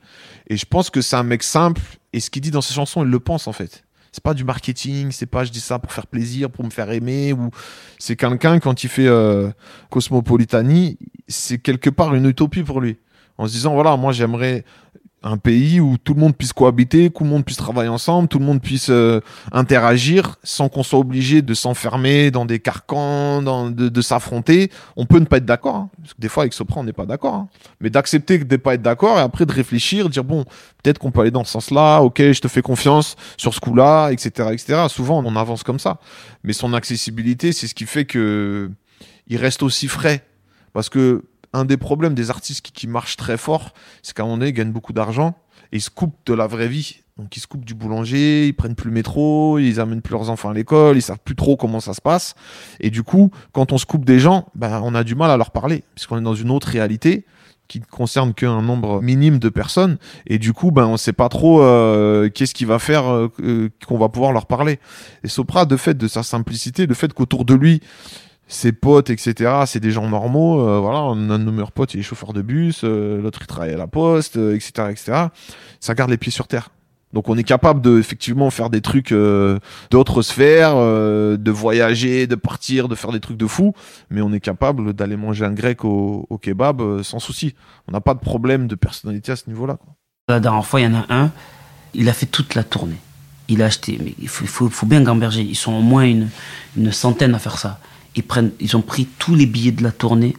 Et 0.47 0.57
je 0.57 0.65
pense 0.67 0.91
que 0.91 1.01
c'est 1.01 1.15
un 1.15 1.23
mec 1.23 1.41
simple. 1.41 1.81
Et 2.13 2.19
ce 2.19 2.29
qu'il 2.29 2.43
dit 2.43 2.51
dans 2.51 2.61
ses 2.61 2.75
chansons, 2.75 3.03
il 3.03 3.09
le 3.09 3.19
pense 3.19 3.47
en 3.47 3.53
fait. 3.53 3.83
C'est 4.11 4.21
pas 4.23 4.35
du 4.35 4.43
marketing, 4.43 5.11
c'est 5.11 5.25
pas 5.25 5.43
je 5.43 5.51
dis 5.51 5.59
ça 5.59 5.79
pour 5.79 5.91
faire 5.91 6.05
plaisir, 6.05 6.51
pour 6.51 6.63
me 6.63 6.69
faire 6.69 6.91
aimer. 6.91 7.33
ou 7.33 7.49
C'est 7.97 8.15
quelqu'un, 8.15 8.59
quand 8.59 8.83
il 8.83 8.89
fait 8.89 9.07
euh, 9.07 9.49
Cosmopolitanie, 9.89 10.99
c'est 11.27 11.57
quelque 11.57 11.89
part 11.89 12.13
une 12.13 12.27
utopie 12.27 12.61
pour 12.61 12.79
lui. 12.79 12.97
En 13.39 13.47
se 13.47 13.53
disant, 13.53 13.73
voilà, 13.73 13.97
moi 13.97 14.11
j'aimerais 14.11 14.63
un 15.23 15.37
pays 15.37 15.79
où 15.79 15.97
tout 15.97 16.13
le 16.13 16.19
monde 16.19 16.35
puisse 16.35 16.51
cohabiter, 16.51 17.09
tout 17.09 17.23
le 17.23 17.29
monde 17.29 17.45
puisse 17.45 17.57
travailler 17.57 17.89
ensemble, 17.89 18.27
tout 18.27 18.39
le 18.39 18.45
monde 18.45 18.61
puisse 18.61 18.89
euh, 18.89 19.21
interagir 19.53 20.35
sans 20.43 20.67
qu'on 20.67 20.83
soit 20.83 20.99
obligé 20.99 21.41
de 21.41 21.53
s'enfermer 21.53 22.29
dans 22.29 22.45
des 22.45 22.59
carcans, 22.59 23.41
dans- 23.41 23.69
de, 23.69 23.87
de 23.87 24.01
s'affronter. 24.01 24.69
On 24.97 25.05
peut 25.05 25.19
ne 25.19 25.25
pas 25.25 25.37
être 25.37 25.45
d'accord, 25.45 25.75
hein, 25.75 25.89
des 26.19 26.27
fois 26.27 26.43
avec 26.43 26.53
Sopra 26.53 26.81
on 26.81 26.83
n'est 26.83 26.91
pas 26.93 27.05
d'accord, 27.05 27.35
hein. 27.35 27.47
mais 27.79 27.89
d'accepter 27.89 28.37
de 28.37 28.43
ne 28.53 28.57
pas 28.57 28.73
être 28.73 28.81
d'accord 28.81 29.17
et 29.17 29.21
après 29.21 29.45
de 29.45 29.53
réfléchir, 29.53 30.09
dire 30.09 30.23
bon, 30.25 30.43
peut-être 30.83 30.99
qu'on 30.99 31.11
peut 31.11 31.21
aller 31.21 31.31
dans 31.31 31.45
ce 31.45 31.51
sens-là, 31.53 32.01
ok, 32.01 32.17
je 32.19 32.41
te 32.41 32.47
fais 32.49 32.61
confiance 32.61 33.15
sur 33.37 33.53
ce 33.53 33.59
coup-là, 33.61 34.09
etc., 34.09 34.49
etc. 34.51 34.85
Souvent 34.89 35.23
on 35.23 35.35
avance 35.37 35.63
comme 35.63 35.79
ça, 35.79 35.99
mais 36.43 36.51
son 36.53 36.73
accessibilité, 36.73 37.53
c'est 37.53 37.67
ce 37.67 37.75
qui 37.75 37.85
fait 37.85 38.05
que 38.05 38.69
il 39.27 39.37
reste 39.37 39.63
aussi 39.63 39.87
frais, 39.87 40.25
parce 40.73 40.89
que 40.89 41.23
un 41.53 41.65
des 41.65 41.77
problèmes 41.77 42.15
des 42.15 42.29
artistes 42.29 42.71
qui, 42.73 42.87
marchent 42.87 43.17
très 43.17 43.37
fort, 43.37 43.73
c'est 44.01 44.15
qu'à 44.15 44.23
un 44.23 44.25
moment 44.25 44.37
donné, 44.37 44.49
ils 44.49 44.53
gagnent 44.53 44.71
beaucoup 44.71 44.93
d'argent 44.93 45.35
et 45.71 45.77
ils 45.77 45.81
se 45.81 45.89
coupent 45.89 46.17
de 46.25 46.33
la 46.33 46.47
vraie 46.47 46.67
vie. 46.67 46.99
Donc 47.17 47.37
ils 47.37 47.39
se 47.39 47.47
coupent 47.47 47.65
du 47.65 47.75
boulanger, 47.75 48.47
ils 48.47 48.53
prennent 48.53 48.73
plus 48.73 48.89
le 48.89 48.93
métro, 48.93 49.59
ils 49.59 49.79
amènent 49.79 50.01
plus 50.01 50.13
leurs 50.13 50.31
enfants 50.31 50.49
à 50.49 50.53
l'école, 50.53 50.97
ils 50.97 51.01
savent 51.01 51.19
plus 51.23 51.35
trop 51.35 51.55
comment 51.55 51.79
ça 51.79 51.93
se 51.93 52.01
passe. 52.01 52.33
Et 52.79 52.89
du 52.89 53.03
coup, 53.03 53.29
quand 53.51 53.71
on 53.71 53.77
se 53.77 53.85
coupe 53.85 54.03
des 54.03 54.19
gens, 54.19 54.47
ben, 54.55 54.81
on 54.83 54.95
a 54.95 55.03
du 55.03 55.13
mal 55.13 55.29
à 55.29 55.37
leur 55.37 55.51
parler, 55.51 55.83
puisqu'on 55.93 56.17
est 56.17 56.23
dans 56.23 56.33
une 56.33 56.49
autre 56.49 56.67
réalité 56.69 57.25
qui 57.67 57.79
ne 57.79 57.85
concerne 57.85 58.33
qu'un 58.33 58.61
nombre 58.61 59.01
minime 59.01 59.39
de 59.39 59.49
personnes. 59.49 59.97
Et 60.27 60.37
du 60.37 60.53
coup, 60.53 60.71
ben, 60.71 60.85
on 60.85 60.97
sait 60.97 61.13
pas 61.13 61.29
trop 61.29 61.61
euh, 61.61 62.29
qu'est-ce 62.29 62.53
qui 62.53 62.65
va 62.65 62.79
faire 62.79 63.11
euh, 63.11 63.69
qu'on 63.87 63.97
va 63.97 64.09
pouvoir 64.09 64.31
leur 64.31 64.47
parler. 64.47 64.79
Et 65.23 65.27
Sopra, 65.27 65.65
de 65.65 65.77
fait 65.77 65.97
de 65.97 66.07
sa 66.07 66.23
simplicité, 66.23 66.87
le 66.87 66.93
fait 66.93 67.13
qu'autour 67.13 67.45
de 67.45 67.53
lui, 67.53 67.81
ses 68.53 68.71
potes, 68.71 69.09
etc., 69.09 69.63
c'est 69.65 69.79
des 69.79 69.91
gens 69.91 70.07
normaux. 70.07 70.61
euh, 70.61 70.79
voilà, 70.79 70.99
un 70.99 71.15
de 71.15 71.37
nos 71.37 71.51
meilleurs 71.51 71.71
potes, 71.71 71.93
il 71.95 71.99
est 71.99 72.03
chauffeur 72.03 72.33
de 72.33 72.41
bus, 72.41 72.81
euh, 72.83 73.19
l'autre 73.21 73.39
il 73.41 73.47
travaille 73.47 73.73
à 73.73 73.77
la 73.77 73.87
poste, 73.87 74.37
euh, 74.37 74.55
etc., 74.55 74.89
etc. 74.91 75.13
Ça 75.79 75.95
garde 75.95 76.11
les 76.11 76.17
pieds 76.17 76.31
sur 76.31 76.47
terre. 76.47 76.69
Donc 77.13 77.29
on 77.29 77.37
est 77.37 77.43
capable 77.43 77.81
de 77.81 77.99
effectivement 77.99 78.49
faire 78.49 78.69
des 78.69 78.81
trucs 78.81 79.11
euh, 79.11 79.59
d'autres 79.91 80.21
sphères, 80.23 80.75
de 80.75 81.51
voyager, 81.51 82.25
de 82.25 82.35
partir, 82.35 82.87
de 82.87 82.95
faire 82.95 83.11
des 83.11 83.19
trucs 83.19 83.37
de 83.37 83.45
fou, 83.45 83.73
mais 84.09 84.21
on 84.21 84.33
est 84.33 84.39
capable 84.39 84.93
d'aller 84.93 85.15
manger 85.15 85.45
un 85.45 85.53
grec 85.53 85.85
au, 85.85 86.39
kebab 86.41 87.03
sans 87.03 87.19
souci. 87.19 87.53
On 87.87 87.91
n'a 87.91 88.01
pas 88.01 88.15
de 88.15 88.19
problème 88.19 88.67
de 88.67 88.73
personnalité 88.73 89.31
à 89.31 89.35
ce 89.35 89.47
niveau-là. 89.47 89.77
La 90.27 90.39
dernière 90.39 90.65
fois, 90.65 90.81
il 90.81 90.85
y 90.85 90.87
en 90.87 90.95
a 90.95 91.05
un, 91.09 91.31
il 91.93 92.09
a 92.09 92.13
fait 92.13 92.25
toute 92.25 92.55
la 92.55 92.63
tournée. 92.63 92.99
Il 93.47 93.61
a 93.61 93.65
acheté, 93.65 93.99
mais 94.03 94.15
il 94.19 94.27
faut, 94.27 94.45
faut, 94.45 94.69
faut 94.69 94.87
bien 94.87 95.03
gamberger. 95.03 95.41
Ils 95.41 95.55
sont 95.55 95.73
au 95.73 95.81
moins 95.81 96.05
une, 96.05 96.29
une 96.77 96.91
centaine 96.91 97.35
à 97.35 97.39
faire 97.39 97.59
ça. 97.59 97.79
Ils, 98.15 98.75
ont 98.75 98.81
pris 98.81 99.07
tous 99.17 99.35
les 99.35 99.45
billets 99.45 99.71
de 99.71 99.83
la 99.83 99.91
tournée. 99.91 100.35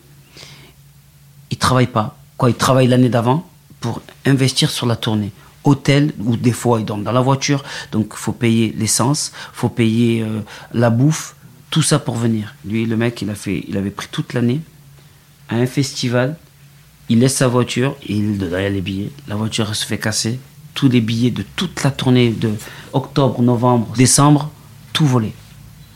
Ils 1.51 1.59
travaillent 1.59 1.87
pas. 1.87 2.17
Quoi, 2.37 2.51
ils 2.51 2.57
travaillent 2.57 2.89
l'année 2.89 3.09
d'avant 3.09 3.49
pour 3.81 4.01
investir 4.25 4.71
sur 4.71 4.87
la 4.87 4.97
tournée. 4.97 5.33
Hôtel, 5.65 6.13
ou 6.19 6.37
des 6.37 6.53
fois 6.53 6.79
ils 6.81 6.85
dorment 6.85 7.05
dans 7.05 7.13
la 7.13 7.21
voiture. 7.21 7.65
Donc 7.91 8.09
il 8.13 8.19
faut 8.19 8.33
payer 8.33 8.75
l'essence, 8.77 9.33
faut 9.53 9.69
payer 9.69 10.23
euh, 10.23 10.41
la 10.73 10.91
bouffe, 10.91 11.37
tout 11.71 11.83
ça 11.83 11.99
pour 11.99 12.17
venir. 12.17 12.55
Lui, 12.65 12.87
le 12.87 12.97
mec, 12.97 13.21
il, 13.23 13.31
a 13.31 13.35
fait, 13.35 13.65
il 13.67 13.77
avait 13.77 13.91
pris 13.91 14.07
toute 14.11 14.35
l'année 14.35 14.61
à 15.49 15.57
un 15.57 15.67
festival. 15.67 16.37
Il 17.09 17.19
laisse 17.21 17.37
sa 17.37 17.49
voiture 17.49 17.97
et 18.07 18.15
il 18.15 18.37
il 18.37 18.55
a 18.55 18.69
les 18.69 18.81
billets. 18.81 19.11
La 19.29 19.37
voiture 19.37 19.75
se 19.75 19.85
fait 19.85 19.99
casser. 19.99 20.39
Tous 20.75 20.89
les 20.89 21.01
billets 21.01 21.31
de 21.31 21.45
toute 21.57 21.83
la 21.83 21.91
tournée 21.91 22.31
de 22.31 22.53
octobre, 22.93 23.43
novembre, 23.43 23.93
décembre, 23.97 24.51
tout 24.93 25.07
volé. 25.07 25.33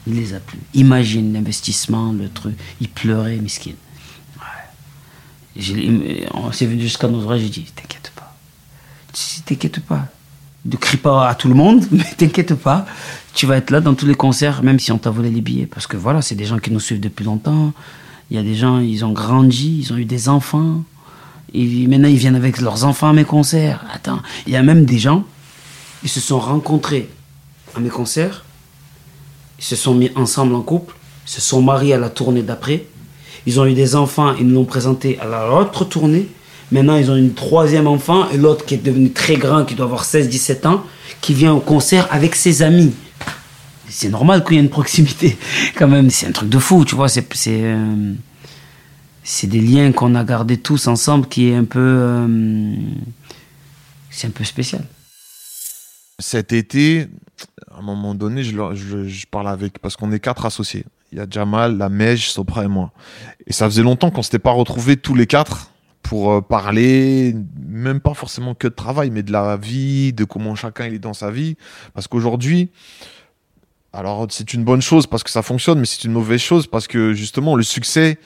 Il 0.08 0.14
les 0.14 0.34
a 0.34 0.40
plus. 0.40 0.58
Imagine 0.74 1.34
l'investissement, 1.34 2.12
le 2.12 2.28
truc. 2.28 2.56
Il 2.80 2.88
pleurait, 2.88 3.36
miskin. 3.36 3.72
On 6.34 6.52
s'est 6.52 6.66
venu 6.66 6.82
jusqu'à 6.82 7.08
nos 7.08 7.24
oreilles, 7.24 7.42
j'ai 7.42 7.48
dit, 7.48 7.72
t'inquiète 7.74 8.12
pas. 8.14 8.34
T'inquiète 9.44 9.80
pas. 9.80 10.06
Ne 10.64 10.76
crie 10.76 10.96
pas 10.96 11.28
à 11.28 11.34
tout 11.34 11.48
le 11.48 11.54
monde, 11.54 11.86
mais 11.90 12.04
t'inquiète 12.16 12.54
pas. 12.54 12.86
Tu 13.34 13.46
vas 13.46 13.56
être 13.56 13.70
là 13.70 13.80
dans 13.80 13.94
tous 13.94 14.06
les 14.06 14.14
concerts, 14.14 14.62
même 14.62 14.78
si 14.78 14.92
on 14.92 14.98
t'a 14.98 15.10
volé 15.10 15.30
les 15.30 15.40
billets. 15.40 15.66
Parce 15.66 15.86
que 15.86 15.96
voilà, 15.96 16.22
c'est 16.22 16.34
des 16.34 16.46
gens 16.46 16.58
qui 16.58 16.70
nous 16.70 16.80
suivent 16.80 17.00
depuis 17.00 17.24
longtemps. 17.24 17.72
Il 18.30 18.36
y 18.36 18.40
a 18.40 18.42
des 18.42 18.54
gens, 18.54 18.78
ils 18.78 19.04
ont 19.04 19.12
grandi, 19.12 19.80
ils 19.80 19.92
ont 19.92 19.96
eu 19.96 20.04
des 20.04 20.28
enfants. 20.28 20.84
Et 21.52 21.86
maintenant, 21.86 22.08
ils 22.08 22.16
viennent 22.16 22.36
avec 22.36 22.60
leurs 22.60 22.84
enfants 22.84 23.08
à 23.08 23.12
mes 23.12 23.24
concerts. 23.24 23.84
Attends, 23.92 24.20
il 24.46 24.52
y 24.52 24.56
a 24.56 24.62
même 24.62 24.84
des 24.84 24.98
gens, 24.98 25.24
ils 26.02 26.08
se 26.08 26.20
sont 26.20 26.38
rencontrés 26.38 27.08
à 27.74 27.80
mes 27.80 27.88
concerts. 27.88 28.44
Ils 29.58 29.64
se 29.64 29.76
sont 29.76 29.94
mis 29.94 30.10
ensemble 30.14 30.54
en 30.54 30.62
couple, 30.62 30.94
se 31.24 31.40
sont 31.40 31.62
mariés 31.62 31.94
à 31.94 31.98
la 31.98 32.10
tournée 32.10 32.42
d'après. 32.42 32.84
Ils 33.46 33.60
ont 33.60 33.66
eu 33.66 33.74
des 33.74 33.96
enfants, 33.96 34.34
ils 34.38 34.46
nous 34.46 34.54
l'ont 34.54 34.64
présenté 34.64 35.18
à 35.20 35.26
l'autre 35.26 35.84
tournée. 35.84 36.28
Maintenant, 36.70 36.96
ils 36.96 37.10
ont 37.10 37.16
une 37.16 37.32
troisième 37.32 37.86
enfant 37.86 38.28
et 38.30 38.36
l'autre 38.36 38.64
qui 38.64 38.74
est 38.74 38.84
devenu 38.84 39.10
très 39.10 39.36
grand, 39.36 39.64
qui 39.64 39.74
doit 39.74 39.86
avoir 39.86 40.04
16-17 40.04 40.66
ans, 40.66 40.82
qui 41.20 41.32
vient 41.32 41.54
au 41.54 41.60
concert 41.60 42.06
avec 42.10 42.34
ses 42.34 42.62
amis. 42.62 42.92
C'est 43.88 44.10
normal 44.10 44.44
qu'il 44.44 44.54
y 44.54 44.58
ait 44.58 44.62
une 44.62 44.68
proximité, 44.68 45.38
quand 45.76 45.88
même. 45.88 46.10
C'est 46.10 46.26
un 46.26 46.32
truc 46.32 46.50
de 46.50 46.58
fou, 46.58 46.84
tu 46.84 46.94
vois. 46.94 47.06
Euh, 47.08 48.12
c'est 49.24 49.46
des 49.46 49.60
liens 49.60 49.92
qu'on 49.92 50.14
a 50.14 50.24
gardés 50.24 50.58
tous 50.58 50.86
ensemble 50.86 51.26
qui 51.26 51.48
est 51.48 51.54
un 51.54 51.64
peu. 51.64 51.78
euh, 51.80 52.74
c'est 54.10 54.26
un 54.26 54.30
peu 54.30 54.44
spécial. 54.44 54.84
Cet 56.18 56.52
été, 56.52 57.08
à 57.70 57.78
un 57.78 57.82
moment 57.82 58.14
donné, 58.14 58.42
je, 58.42 58.56
je, 58.74 59.06
je 59.06 59.26
parle 59.26 59.48
avec, 59.48 59.78
parce 59.78 59.96
qu'on 59.96 60.12
est 60.12 60.20
quatre 60.20 60.46
associés. 60.46 60.84
Il 61.12 61.18
y 61.18 61.20
a 61.20 61.26
Jamal, 61.28 61.78
la 61.78 61.88
Mèche, 61.88 62.28
Sopra 62.28 62.64
et 62.64 62.68
moi. 62.68 62.92
Et 63.46 63.52
ça 63.52 63.66
faisait 63.66 63.82
longtemps 63.82 64.10
qu'on 64.10 64.22
s'était 64.22 64.38
pas 64.38 64.50
retrouvés 64.50 64.96
tous 64.96 65.14
les 65.14 65.26
quatre 65.26 65.70
pour 66.02 66.32
euh, 66.32 66.40
parler, 66.40 67.34
même 67.66 68.00
pas 68.00 68.14
forcément 68.14 68.54
que 68.54 68.68
de 68.68 68.74
travail, 68.74 69.10
mais 69.10 69.22
de 69.22 69.32
la 69.32 69.56
vie, 69.56 70.12
de 70.12 70.24
comment 70.24 70.54
chacun 70.54 70.86
il 70.86 70.94
est 70.94 70.98
dans 70.98 71.14
sa 71.14 71.30
vie. 71.30 71.56
Parce 71.94 72.08
qu'aujourd'hui, 72.08 72.70
alors 73.92 74.26
c'est 74.30 74.52
une 74.54 74.64
bonne 74.64 74.82
chose 74.82 75.06
parce 75.06 75.22
que 75.22 75.30
ça 75.30 75.42
fonctionne, 75.42 75.78
mais 75.80 75.86
c'est 75.86 76.04
une 76.04 76.12
mauvaise 76.12 76.40
chose 76.40 76.66
parce 76.66 76.86
que 76.86 77.14
justement 77.14 77.56
le 77.56 77.62
succès 77.62 78.18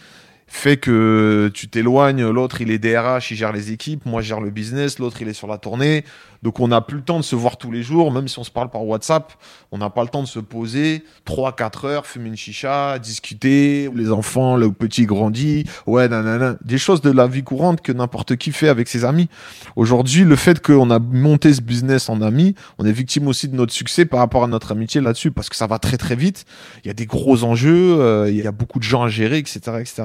fait 0.54 0.76
que 0.76 1.50
tu 1.54 1.68
t'éloignes, 1.68 2.28
l'autre 2.28 2.60
il 2.60 2.70
est 2.70 2.78
DRH, 2.78 3.30
il 3.30 3.36
gère 3.36 3.52
les 3.52 3.72
équipes, 3.72 4.04
moi 4.04 4.20
je 4.20 4.28
gère 4.28 4.40
le 4.40 4.50
business, 4.50 4.98
l'autre 4.98 5.16
il 5.22 5.28
est 5.28 5.32
sur 5.32 5.48
la 5.48 5.56
tournée. 5.56 6.04
Donc 6.42 6.58
on 6.58 6.68
n'a 6.68 6.80
plus 6.80 6.96
le 6.96 7.02
temps 7.02 7.18
de 7.18 7.24
se 7.24 7.36
voir 7.36 7.56
tous 7.56 7.70
les 7.70 7.82
jours, 7.82 8.12
même 8.12 8.26
si 8.26 8.38
on 8.38 8.44
se 8.44 8.50
parle 8.50 8.68
par 8.68 8.84
WhatsApp, 8.84 9.32
on 9.70 9.78
n'a 9.78 9.90
pas 9.90 10.02
le 10.02 10.08
temps 10.08 10.22
de 10.22 10.28
se 10.28 10.40
poser 10.40 11.04
3-4 11.24 11.86
heures, 11.86 12.06
fumer 12.06 12.28
une 12.28 12.36
chicha, 12.36 12.98
discuter, 12.98 13.88
les 13.94 14.10
enfants, 14.10 14.56
le 14.56 14.72
petit 14.72 15.06
grandit, 15.06 15.64
ouais, 15.86 16.08
nanana, 16.08 16.56
des 16.64 16.78
choses 16.78 17.00
de 17.00 17.10
la 17.10 17.28
vie 17.28 17.44
courante 17.44 17.80
que 17.80 17.92
n'importe 17.92 18.36
qui 18.36 18.50
fait 18.50 18.68
avec 18.68 18.88
ses 18.88 19.04
amis. 19.04 19.28
Aujourd'hui, 19.76 20.24
le 20.24 20.36
fait 20.36 20.60
qu'on 20.60 20.90
a 20.90 20.98
monté 20.98 21.54
ce 21.54 21.62
business 21.62 22.08
en 22.08 22.20
amis, 22.20 22.56
on 22.78 22.84
est 22.84 22.92
victime 22.92 23.28
aussi 23.28 23.48
de 23.48 23.54
notre 23.54 23.72
succès 23.72 24.04
par 24.04 24.18
rapport 24.18 24.42
à 24.42 24.48
notre 24.48 24.72
amitié 24.72 25.00
là-dessus, 25.00 25.30
parce 25.30 25.48
que 25.48 25.56
ça 25.56 25.68
va 25.68 25.78
très 25.78 25.96
très 25.96 26.16
vite, 26.16 26.44
il 26.84 26.88
y 26.88 26.90
a 26.90 26.94
des 26.94 27.06
gros 27.06 27.44
enjeux, 27.44 28.00
euh, 28.00 28.28
il 28.28 28.36
y 28.36 28.46
a 28.46 28.52
beaucoup 28.52 28.80
de 28.80 28.84
gens 28.84 29.04
à 29.04 29.08
gérer, 29.08 29.38
etc. 29.38 29.60
etc. 29.80 30.02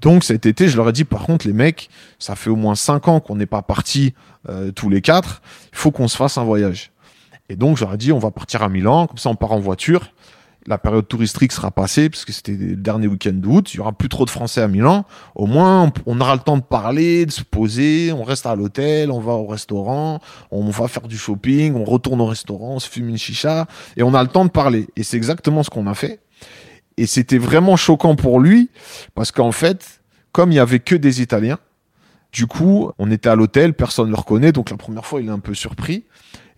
Donc 0.00 0.24
cet 0.24 0.46
été, 0.46 0.68
je 0.68 0.76
leur 0.76 0.88
ai 0.88 0.92
dit, 0.92 1.04
par 1.04 1.24
contre, 1.24 1.46
les 1.46 1.52
mecs, 1.52 1.88
ça 2.18 2.36
fait 2.36 2.50
au 2.50 2.56
moins 2.56 2.74
5 2.74 3.08
ans 3.08 3.20
qu'on 3.20 3.36
n'est 3.36 3.46
pas 3.46 3.62
partis 3.62 4.14
euh, 4.48 4.70
tous 4.70 4.88
les 4.88 5.00
quatre, 5.00 5.42
il 5.72 5.78
faut 5.78 5.90
qu'on 5.90 6.08
se 6.08 6.16
fasse 6.16 6.38
un 6.38 6.44
voyage. 6.44 6.92
Et 7.48 7.56
donc, 7.56 7.76
je 7.76 7.84
leur 7.84 7.94
ai 7.94 7.96
dit, 7.96 8.12
on 8.12 8.18
va 8.18 8.30
partir 8.30 8.62
à 8.62 8.68
Milan, 8.68 9.06
comme 9.06 9.18
ça 9.18 9.30
on 9.30 9.34
part 9.34 9.52
en 9.52 9.58
voiture. 9.58 10.12
La 10.66 10.76
période 10.76 11.08
touristique 11.08 11.50
sera 11.52 11.70
passée, 11.70 12.10
parce 12.10 12.26
que 12.26 12.32
c'était 12.32 12.52
le 12.52 12.76
dernier 12.76 13.06
week-end 13.06 13.32
d'août, 13.32 13.72
il 13.72 13.78
y 13.78 13.80
aura 13.80 13.92
plus 13.92 14.10
trop 14.10 14.26
de 14.26 14.30
Français 14.30 14.60
à 14.60 14.68
Milan. 14.68 15.06
Au 15.34 15.46
moins, 15.46 15.84
on, 15.84 15.92
on 16.04 16.20
aura 16.20 16.34
le 16.34 16.42
temps 16.42 16.58
de 16.58 16.62
parler, 16.62 17.24
de 17.24 17.30
se 17.30 17.42
poser, 17.42 18.12
on 18.12 18.22
reste 18.22 18.44
à 18.44 18.54
l'hôtel, 18.54 19.10
on 19.10 19.18
va 19.18 19.32
au 19.32 19.46
restaurant, 19.46 20.20
on 20.50 20.68
va 20.68 20.88
faire 20.88 21.08
du 21.08 21.16
shopping, 21.16 21.74
on 21.74 21.84
retourne 21.84 22.20
au 22.20 22.26
restaurant, 22.26 22.74
on 22.74 22.78
se 22.80 22.88
fume 22.88 23.08
une 23.08 23.16
chicha, 23.16 23.66
et 23.96 24.02
on 24.02 24.12
a 24.12 24.22
le 24.22 24.28
temps 24.28 24.44
de 24.44 24.50
parler. 24.50 24.88
Et 24.96 25.04
c'est 25.04 25.16
exactement 25.16 25.62
ce 25.62 25.70
qu'on 25.70 25.86
a 25.86 25.94
fait. 25.94 26.20
Et 26.98 27.06
c'était 27.06 27.38
vraiment 27.38 27.76
choquant 27.76 28.16
pour 28.16 28.40
lui, 28.40 28.70
parce 29.14 29.30
qu'en 29.30 29.52
fait, 29.52 30.00
comme 30.32 30.50
il 30.50 30.56
y 30.56 30.58
avait 30.58 30.80
que 30.80 30.96
des 30.96 31.22
Italiens, 31.22 31.58
du 32.32 32.46
coup, 32.46 32.90
on 32.98 33.10
était 33.12 33.28
à 33.28 33.36
l'hôtel, 33.36 33.72
personne 33.72 34.06
ne 34.06 34.10
le 34.10 34.16
reconnaît, 34.16 34.50
donc 34.50 34.70
la 34.70 34.76
première 34.76 35.06
fois, 35.06 35.20
il 35.20 35.28
est 35.28 35.32
un 35.32 35.38
peu 35.38 35.54
surpris. 35.54 36.04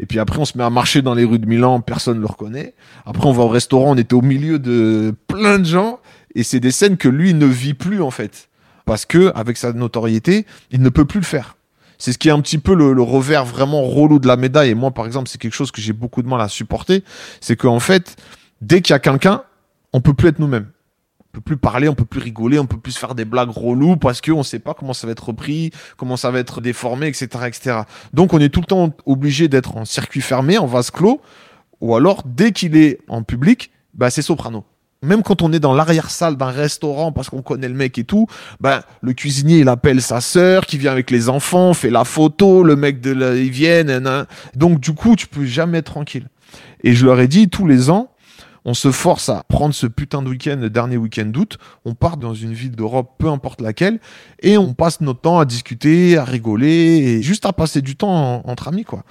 Et 0.01 0.07
puis 0.07 0.19
après, 0.19 0.39
on 0.39 0.47
se 0.47 0.57
met 0.57 0.65
à 0.65 0.71
marcher 0.71 1.03
dans 1.03 1.13
les 1.13 1.25
rues 1.25 1.39
de 1.39 1.47
Milan, 1.47 1.83
personne 1.83 2.17
ne 2.17 2.23
le 2.23 2.27
reconnaît. 2.27 2.75
Après, 3.05 3.27
on 3.29 3.33
va 3.33 3.43
au 3.43 3.49
restaurant, 3.49 3.93
on 3.93 3.97
était 3.99 4.15
au 4.15 4.23
milieu 4.23 4.59
de 4.59 5.15
plein 5.29 5.59
de 5.59 5.67
gens, 5.67 6.01
et 6.35 6.43
c'est 6.43 6.59
des 6.59 6.71
scènes 6.71 6.97
que 6.97 7.09
lui 7.09 7.35
ne 7.35 7.47
vit 7.47 7.75
plus, 7.75 8.01
en 8.01 8.11
fait. 8.11 8.49
Parce 8.87 9.05
que, 9.05 9.31
avec 9.35 9.59
sa 9.59 9.75
notoriété, 9.75 10.47
il 10.71 10.81
ne 10.81 10.89
peut 10.89 11.05
plus 11.05 11.21
le 11.21 11.27
faire. 11.27 11.57
C'est 11.99 12.15
ce 12.15 12.19
qui 12.19 12.29
est 12.29 12.33
un 12.33 12.41
petit 12.41 12.57
peu 12.57 12.75
le, 12.75 12.95
le 12.95 13.03
revers 13.03 13.45
vraiment 13.45 13.83
relou 13.83 14.19
de 14.19 14.27
la 14.27 14.39
médaille. 14.39 14.71
Et 14.71 14.75
moi, 14.75 14.91
par 14.91 15.05
exemple, 15.05 15.29
c'est 15.29 15.39
quelque 15.39 15.55
chose 15.55 15.71
que 15.71 15.83
j'ai 15.83 15.93
beaucoup 15.93 16.23
de 16.23 16.29
mal 16.29 16.41
à 16.41 16.49
supporter. 16.49 17.05
C'est 17.43 17.57
qu'en 17.57 17.79
fait, 17.79 18.17
dès 18.63 18.81
qu'il 18.81 18.95
y 18.95 18.97
a 18.97 18.99
quelqu'un, 18.99 19.43
on 19.93 20.01
peut 20.01 20.15
plus 20.15 20.29
être 20.29 20.39
nous-mêmes. 20.39 20.69
On 21.21 21.39
peut 21.39 21.41
plus 21.41 21.57
parler, 21.57 21.89
on 21.89 21.95
peut 21.95 22.05
plus 22.05 22.21
rigoler, 22.21 22.59
on 22.59 22.67
peut 22.67 22.79
plus 22.79 22.97
faire 22.97 23.15
des 23.15 23.25
blagues 23.25 23.51
reloues 23.51 23.97
parce 23.97 24.21
qu'on 24.21 24.43
sait 24.43 24.59
pas 24.59 24.75
comment 24.75 24.93
ça 24.93 25.07
va 25.07 25.13
être 25.13 25.29
repris, 25.29 25.71
comment 25.97 26.17
ça 26.17 26.33
va 26.33 26.41
être 26.41 26.61
déformé, 26.61 27.07
etc., 27.07 27.29
etc. 27.47 27.79
Donc, 28.13 28.35
on 28.35 28.41
est 28.41 28.49
tout 28.49 28.61
le 28.61 28.67
temps 28.67 28.91
obligé 29.07 29.47
d'être 29.47 29.77
en 29.77 29.85
circuit 29.85 30.23
fermé, 30.23 30.59
en 30.59 30.67
vase 30.67 30.91
clos, 30.91 31.21
ou 31.81 31.95
alors, 31.95 32.23
dès 32.25 32.51
qu'il 32.51 32.77
est 32.77 32.99
en 33.07 33.23
public, 33.23 33.71
bah, 33.95 34.11
c'est 34.11 34.23
soprano. 34.23 34.65
Même 35.03 35.23
quand 35.23 35.41
on 35.41 35.53
est 35.53 35.61
dans 35.61 35.73
l'arrière-salle 35.73 36.37
d'un 36.37 36.51
restaurant 36.51 37.11
parce 37.11 37.31
qu'on 37.31 37.41
connaît 37.41 37.69
le 37.69 37.75
mec 37.75 37.97
et 37.97 38.05
tout, 38.05 38.27
bah, 38.61 38.83
le 39.01 39.15
cuisinier, 39.15 39.61
il 39.61 39.69
appelle 39.69 40.03
sa 40.03 40.21
sœur 40.21 40.67
qui 40.67 40.77
vient 40.77 40.93
avec 40.93 41.11
les 41.11 41.31
enfants, 41.31 41.73
fait 41.73 41.89
la 41.89 42.05
photo, 42.05 42.63
le 42.63 42.77
mec 42.77 43.01
de 43.01 43.13
la, 43.13 43.35
il 43.35 43.51
vient, 43.51 43.85
nan. 43.85 44.27
donc 44.57 44.79
du 44.79 44.93
coup, 44.93 45.17
tu 45.17 45.27
peux 45.27 45.47
jamais 45.47 45.79
être 45.79 45.93
tranquille. 45.93 46.29
Et 46.85 46.95
je 46.95 47.07
leur 47.07 47.19
ai 47.19 47.29
dit, 47.29 47.49
tous 47.49 47.67
les 47.67 47.89
ans, 47.89 48.10
on 48.71 48.75
se 48.75 48.93
force 48.93 49.29
à 49.29 49.43
prendre 49.49 49.75
ce 49.75 49.89
putain 49.89 50.23
de 50.23 50.29
week-end, 50.29 50.57
le 50.61 50.71
dernier 50.71 50.97
week-end 50.97 51.27
d'août, 51.27 51.59
on 51.85 51.95
part 51.95 52.17
dans 52.17 52.35
une 52.35 52.53
ville 52.53 52.71
d'Europe, 52.71 53.17
peu 53.19 53.29
importe 53.29 53.61
laquelle, 53.61 53.99
et 54.43 54.57
on 54.59 54.75
passe 54.75 55.01
notre 55.01 55.21
temps 55.23 55.41
à 55.41 55.45
discuter, 55.45 56.17
à 56.17 56.25
rigoler, 56.25 56.69
et 56.69 57.23
juste 57.23 57.47
à 57.47 57.53
passer 57.53 57.83
du 57.83 57.97
temps 57.97 58.13
en- 58.45 58.49
entre 58.49 58.69
amis, 58.69 58.85
quoi. 58.85 59.03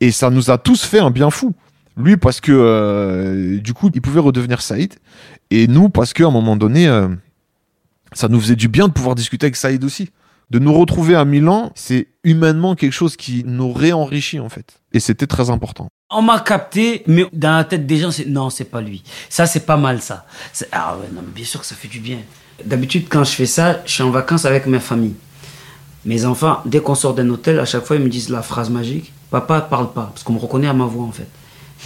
Et 0.00 0.12
ça 0.12 0.30
nous 0.30 0.52
a 0.52 0.58
tous 0.58 0.84
fait 0.84 1.00
un 1.00 1.10
bien 1.10 1.30
fou. 1.30 1.52
Lui, 1.96 2.16
parce 2.16 2.40
que, 2.40 2.52
euh, 2.54 3.58
du 3.58 3.74
coup, 3.74 3.90
il 3.92 4.00
pouvait 4.00 4.20
redevenir 4.20 4.62
Saïd, 4.62 4.94
et 5.50 5.66
nous, 5.66 5.88
parce 5.88 6.12
qu'à 6.12 6.26
un 6.26 6.30
moment 6.30 6.54
donné, 6.54 6.86
euh, 6.86 7.08
ça 8.12 8.28
nous 8.28 8.40
faisait 8.40 8.56
du 8.56 8.68
bien 8.68 8.86
de 8.86 8.92
pouvoir 8.92 9.16
discuter 9.16 9.46
avec 9.46 9.56
Saïd 9.56 9.82
aussi. 9.82 10.10
De 10.50 10.60
nous 10.60 10.72
retrouver 10.72 11.16
à 11.16 11.24
Milan, 11.24 11.72
c'est 11.74 12.06
humainement 12.22 12.76
quelque 12.76 12.92
chose 12.92 13.16
qui 13.16 13.42
nous 13.46 13.72
réenrichit, 13.72 14.38
en 14.38 14.48
fait. 14.48 14.80
Et 14.92 15.00
c'était 15.00 15.26
très 15.26 15.50
important. 15.50 15.88
On 16.14 16.22
m'a 16.22 16.40
capté, 16.40 17.02
mais 17.06 17.26
dans 17.32 17.56
la 17.56 17.64
tête 17.64 17.86
des 17.86 17.96
gens, 17.96 18.10
c'est 18.10 18.26
non, 18.26 18.50
c'est 18.50 18.64
pas 18.64 18.80
lui. 18.80 19.02
Ça, 19.30 19.46
c'est 19.46 19.64
pas 19.64 19.78
mal, 19.78 20.02
ça. 20.02 20.26
Ah 20.70 20.96
ouais, 20.96 21.08
non, 21.12 21.22
mais 21.24 21.32
bien 21.34 21.44
sûr 21.44 21.60
que 21.60 21.66
ça 21.66 21.74
fait 21.74 21.88
du 21.88 22.00
bien. 22.00 22.18
D'habitude, 22.64 23.06
quand 23.08 23.24
je 23.24 23.30
fais 23.30 23.46
ça, 23.46 23.80
je 23.86 23.92
suis 23.92 24.02
en 24.02 24.10
vacances 24.10 24.44
avec 24.44 24.66
ma 24.66 24.78
famille. 24.78 25.14
Mes 26.04 26.24
enfants, 26.24 26.60
dès 26.66 26.80
qu'on 26.80 26.94
sort 26.94 27.14
d'un 27.14 27.28
hôtel, 27.30 27.58
à 27.58 27.64
chaque 27.64 27.84
fois, 27.84 27.96
ils 27.96 28.02
me 28.02 28.08
disent 28.08 28.28
la 28.28 28.42
phrase 28.42 28.68
magique 28.68 29.12
Papa, 29.30 29.62
parle 29.62 29.92
pas. 29.92 30.10
Parce 30.12 30.22
qu'on 30.22 30.34
me 30.34 30.38
reconnaît 30.38 30.68
à 30.68 30.74
ma 30.74 30.84
voix, 30.84 31.04
en 31.06 31.12
fait. 31.12 31.28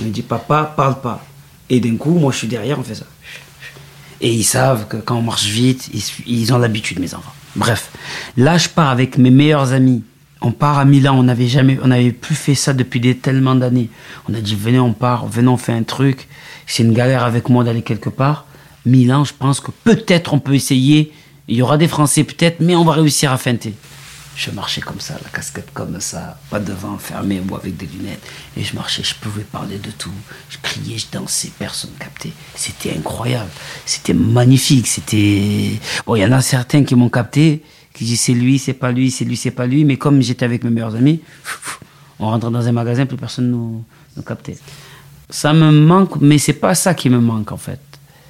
Ils 0.01 0.07
me 0.07 0.11
disent 0.11 0.25
Papa, 0.25 0.73
parle 0.77 1.01
pas. 1.01 1.25
Et 1.71 1.79
d'un 1.79 1.97
coup, 1.97 2.19
moi, 2.19 2.33
je 2.33 2.39
suis 2.39 2.49
derrière, 2.49 2.79
on 2.79 2.83
fait 2.83 2.97
ça. 2.97 3.07
Et 4.21 4.33
ils 4.33 4.45
savent 4.45 4.89
que 4.89 4.97
quand 4.97 5.17
on 5.17 5.23
marche 5.23 5.45
vite, 5.45 5.89
ils, 5.93 6.03
ils 6.27 6.53
ont 6.53 6.59
l'habitude, 6.59 6.99
mes 6.99 7.15
enfants. 7.15 7.33
Bref, 7.55 7.91
là, 8.37 8.59
je 8.59 8.69
pars 8.69 8.91
avec 8.91 9.19
mes 9.19 9.31
meilleurs 9.31 9.73
amis. 9.73 10.03
On 10.43 10.53
part 10.53 10.79
à 10.79 10.85
Milan, 10.85 11.17
on 11.19 11.23
n'avait 11.23 11.49
jamais, 11.49 11.79
on 11.83 11.89
n'avait 11.89 12.13
plus 12.13 12.35
fait 12.35 12.55
ça 12.55 12.73
depuis 12.73 13.01
des 13.01 13.17
tellement 13.17 13.55
d'années. 13.55 13.89
On 14.29 14.35
a 14.35 14.41
dit 14.41 14.55
venez, 14.55 14.79
on 14.79 14.93
part, 14.93 15.27
venez, 15.27 15.49
on 15.49 15.57
fait 15.57 15.73
un 15.73 15.83
truc. 15.83 16.29
C'est 16.67 16.83
une 16.83 16.93
galère 16.93 17.25
avec 17.25 17.49
moi 17.49 17.65
d'aller 17.65 17.83
quelque 17.83 18.11
part. 18.11 18.47
Milan, 18.85 19.25
je 19.25 19.33
pense 19.33 19.61
que 19.61 19.71
peut-être 19.85 20.35
on 20.35 20.39
peut 20.39 20.55
essayer. 20.55 21.13
Il 21.49 21.57
y 21.57 21.63
aura 21.63 21.79
des 21.79 21.89
Français 21.89 22.25
peut-être, 22.25 22.61
mais 22.61 22.77
on 22.77 22.85
va 22.85 22.93
réussir 22.93 23.33
à 23.33 23.39
feinter. 23.39 23.75
Je 24.37 24.51
marchais 24.51 24.83
comme 24.83 25.01
ça, 25.01 25.15
la 25.25 25.31
casquette 25.31 25.71
comme 25.73 25.99
ça, 25.99 26.39
pas 26.51 26.61
devant, 26.61 26.99
fermé 26.99 27.41
ou 27.49 27.57
avec 27.57 27.75
des 27.79 27.87
lunettes. 27.87 28.23
Et 28.55 28.63
je 28.63 28.75
marchais, 28.75 29.03
je 29.03 29.15
pouvais 29.15 29.45
parler 29.45 29.79
de 29.79 29.91
tout. 29.91 30.13
Je 30.51 30.59
criais, 30.61 30.99
je 30.99 31.07
dansais, 31.11 31.51
personne 31.59 31.93
captait. 31.99 32.33
C'était 32.55 32.95
incroyable. 32.95 33.49
C'était 33.87 34.13
magnifique. 34.13 34.89
C'était. 34.89 35.81
Bon, 36.05 36.17
il 36.17 36.21
y 36.21 36.27
en 36.27 36.33
a 36.33 36.43
certains 36.43 36.85
qui 36.85 36.95
m'ont 36.95 37.09
capté, 37.09 37.63
qui 37.97 38.05
disent 38.05 38.21
c'est 38.21 38.35
lui, 38.35 38.59
c'est 38.59 38.75
pas 38.75 38.93
lui, 38.93 39.11
c'est 39.11 39.25
lui, 39.25 39.37
c'est 39.37 39.51
pas 39.51 39.67
lui. 39.67 39.85
Mais 39.87 39.97
comme 39.97 40.21
j'étais 40.21 40.45
avec 40.45 40.63
mes 40.65 40.71
meilleurs 40.71 40.95
amis, 40.95 41.21
on 42.19 42.27
rentrait 42.27 42.51
dans 42.51 42.69
un 42.69 42.73
magasin, 42.73 43.07
plus 43.07 43.17
personne 43.17 43.51
nous, 43.51 43.83
nous 44.17 44.23
captait. 44.23 44.59
Ça 45.31 45.55
me 45.55 45.73
manque, 45.73 46.21
mais 46.21 46.37
c'est 46.37 46.53
pas 46.53 46.75
ça 46.75 46.93
qui 46.93 47.09
me 47.09 47.19
manque 47.19 47.53
en 47.53 47.57
fait. 47.57 47.81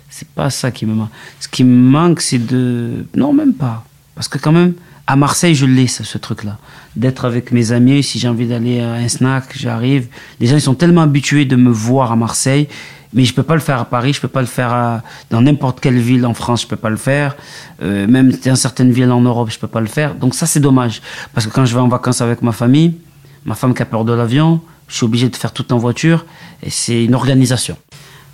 C'est 0.09 0.29
pas 0.29 0.51
ça 0.51 0.71
qui 0.71 0.87
me 0.87 0.95
manque. 0.95 1.11
Ce 1.41 1.49
qui 1.49 1.65
me 1.65 1.91
manque, 1.91 2.21
c'est 2.21 2.39
de. 2.39 3.05
Non, 3.17 3.33
même 3.33 3.55
pas. 3.55 3.85
Parce 4.15 4.29
que 4.29 4.39
quand 4.39 4.53
même, 4.53 4.75
à 5.07 5.17
Marseille, 5.17 5.55
je 5.55 5.67
l'ai, 5.67 5.87
ce, 5.87 6.03
ce 6.05 6.19
truc-là. 6.19 6.59
D'être 6.97 7.25
avec 7.25 7.53
mes 7.53 7.73
amis, 7.73 8.03
si 8.03 8.19
j'ai 8.19 8.29
envie 8.29 8.47
d'aller 8.47 8.81
à 8.81 8.95
un 8.95 9.09
snack, 9.09 9.45
j'arrive. 9.57 10.09
Les 10.41 10.47
gens, 10.47 10.57
ils 10.57 10.61
sont 10.63 10.75
tellement 10.75 11.03
habitués 11.03 11.45
de 11.45 11.57
me 11.57 11.71
voir 11.71 12.11
à 12.13 12.17
Marseille, 12.17 12.69
mais 13.13 13.25
je 13.25 13.33
peux 13.33 13.43
pas 13.45 13.55
le 13.55 13.61
faire 13.61 13.79
à 13.79 13.85
Paris, 13.85 14.13
je 14.15 14.21
peux 14.21 14.29
pas 14.29 14.41
le 14.41 14.47
faire 14.49 14.73
à- 14.73 15.03
dans 15.31 15.41
n'importe 15.41 15.81
quelle 15.81 15.99
ville 15.99 16.27
en 16.27 16.35
France, 16.35 16.63
je 16.63 16.67
peux 16.67 16.77
pas 16.77 16.91
le 16.91 16.97
faire. 16.97 17.37
Euh, 17.83 18.07
même 18.09 18.33
dans 18.45 18.57
certaines 18.57 18.91
villes 18.91 19.11
en 19.13 19.21
Europe, 19.21 19.51
je 19.51 19.59
peux 19.59 19.69
pas 19.69 19.81
le 19.81 19.87
faire. 19.87 20.15
Donc 20.15 20.35
ça, 20.35 20.47
c'est 20.47 20.61
dommage. 20.61 21.01
Parce 21.33 21.47
que 21.47 21.53
quand 21.53 21.65
je 21.67 21.75
vais 21.75 21.81
en 21.81 21.89
vacances 21.89 22.21
avec 22.21 22.43
ma 22.43 22.53
famille, 22.53 22.97
ma 23.45 23.55
femme 23.55 23.75
qui 23.75 23.83
a 23.83 23.87
peur 23.87 24.05
de 24.05 24.13
l'avion, 24.13 24.61
je 24.89 24.97
suis 24.97 25.05
obligé 25.05 25.29
de 25.29 25.37
faire 25.37 25.53
tout 25.53 25.73
en 25.73 25.79
voiture, 25.79 26.25
et 26.63 26.71
c'est 26.71 27.05
une 27.05 27.15
organisation. 27.15 27.77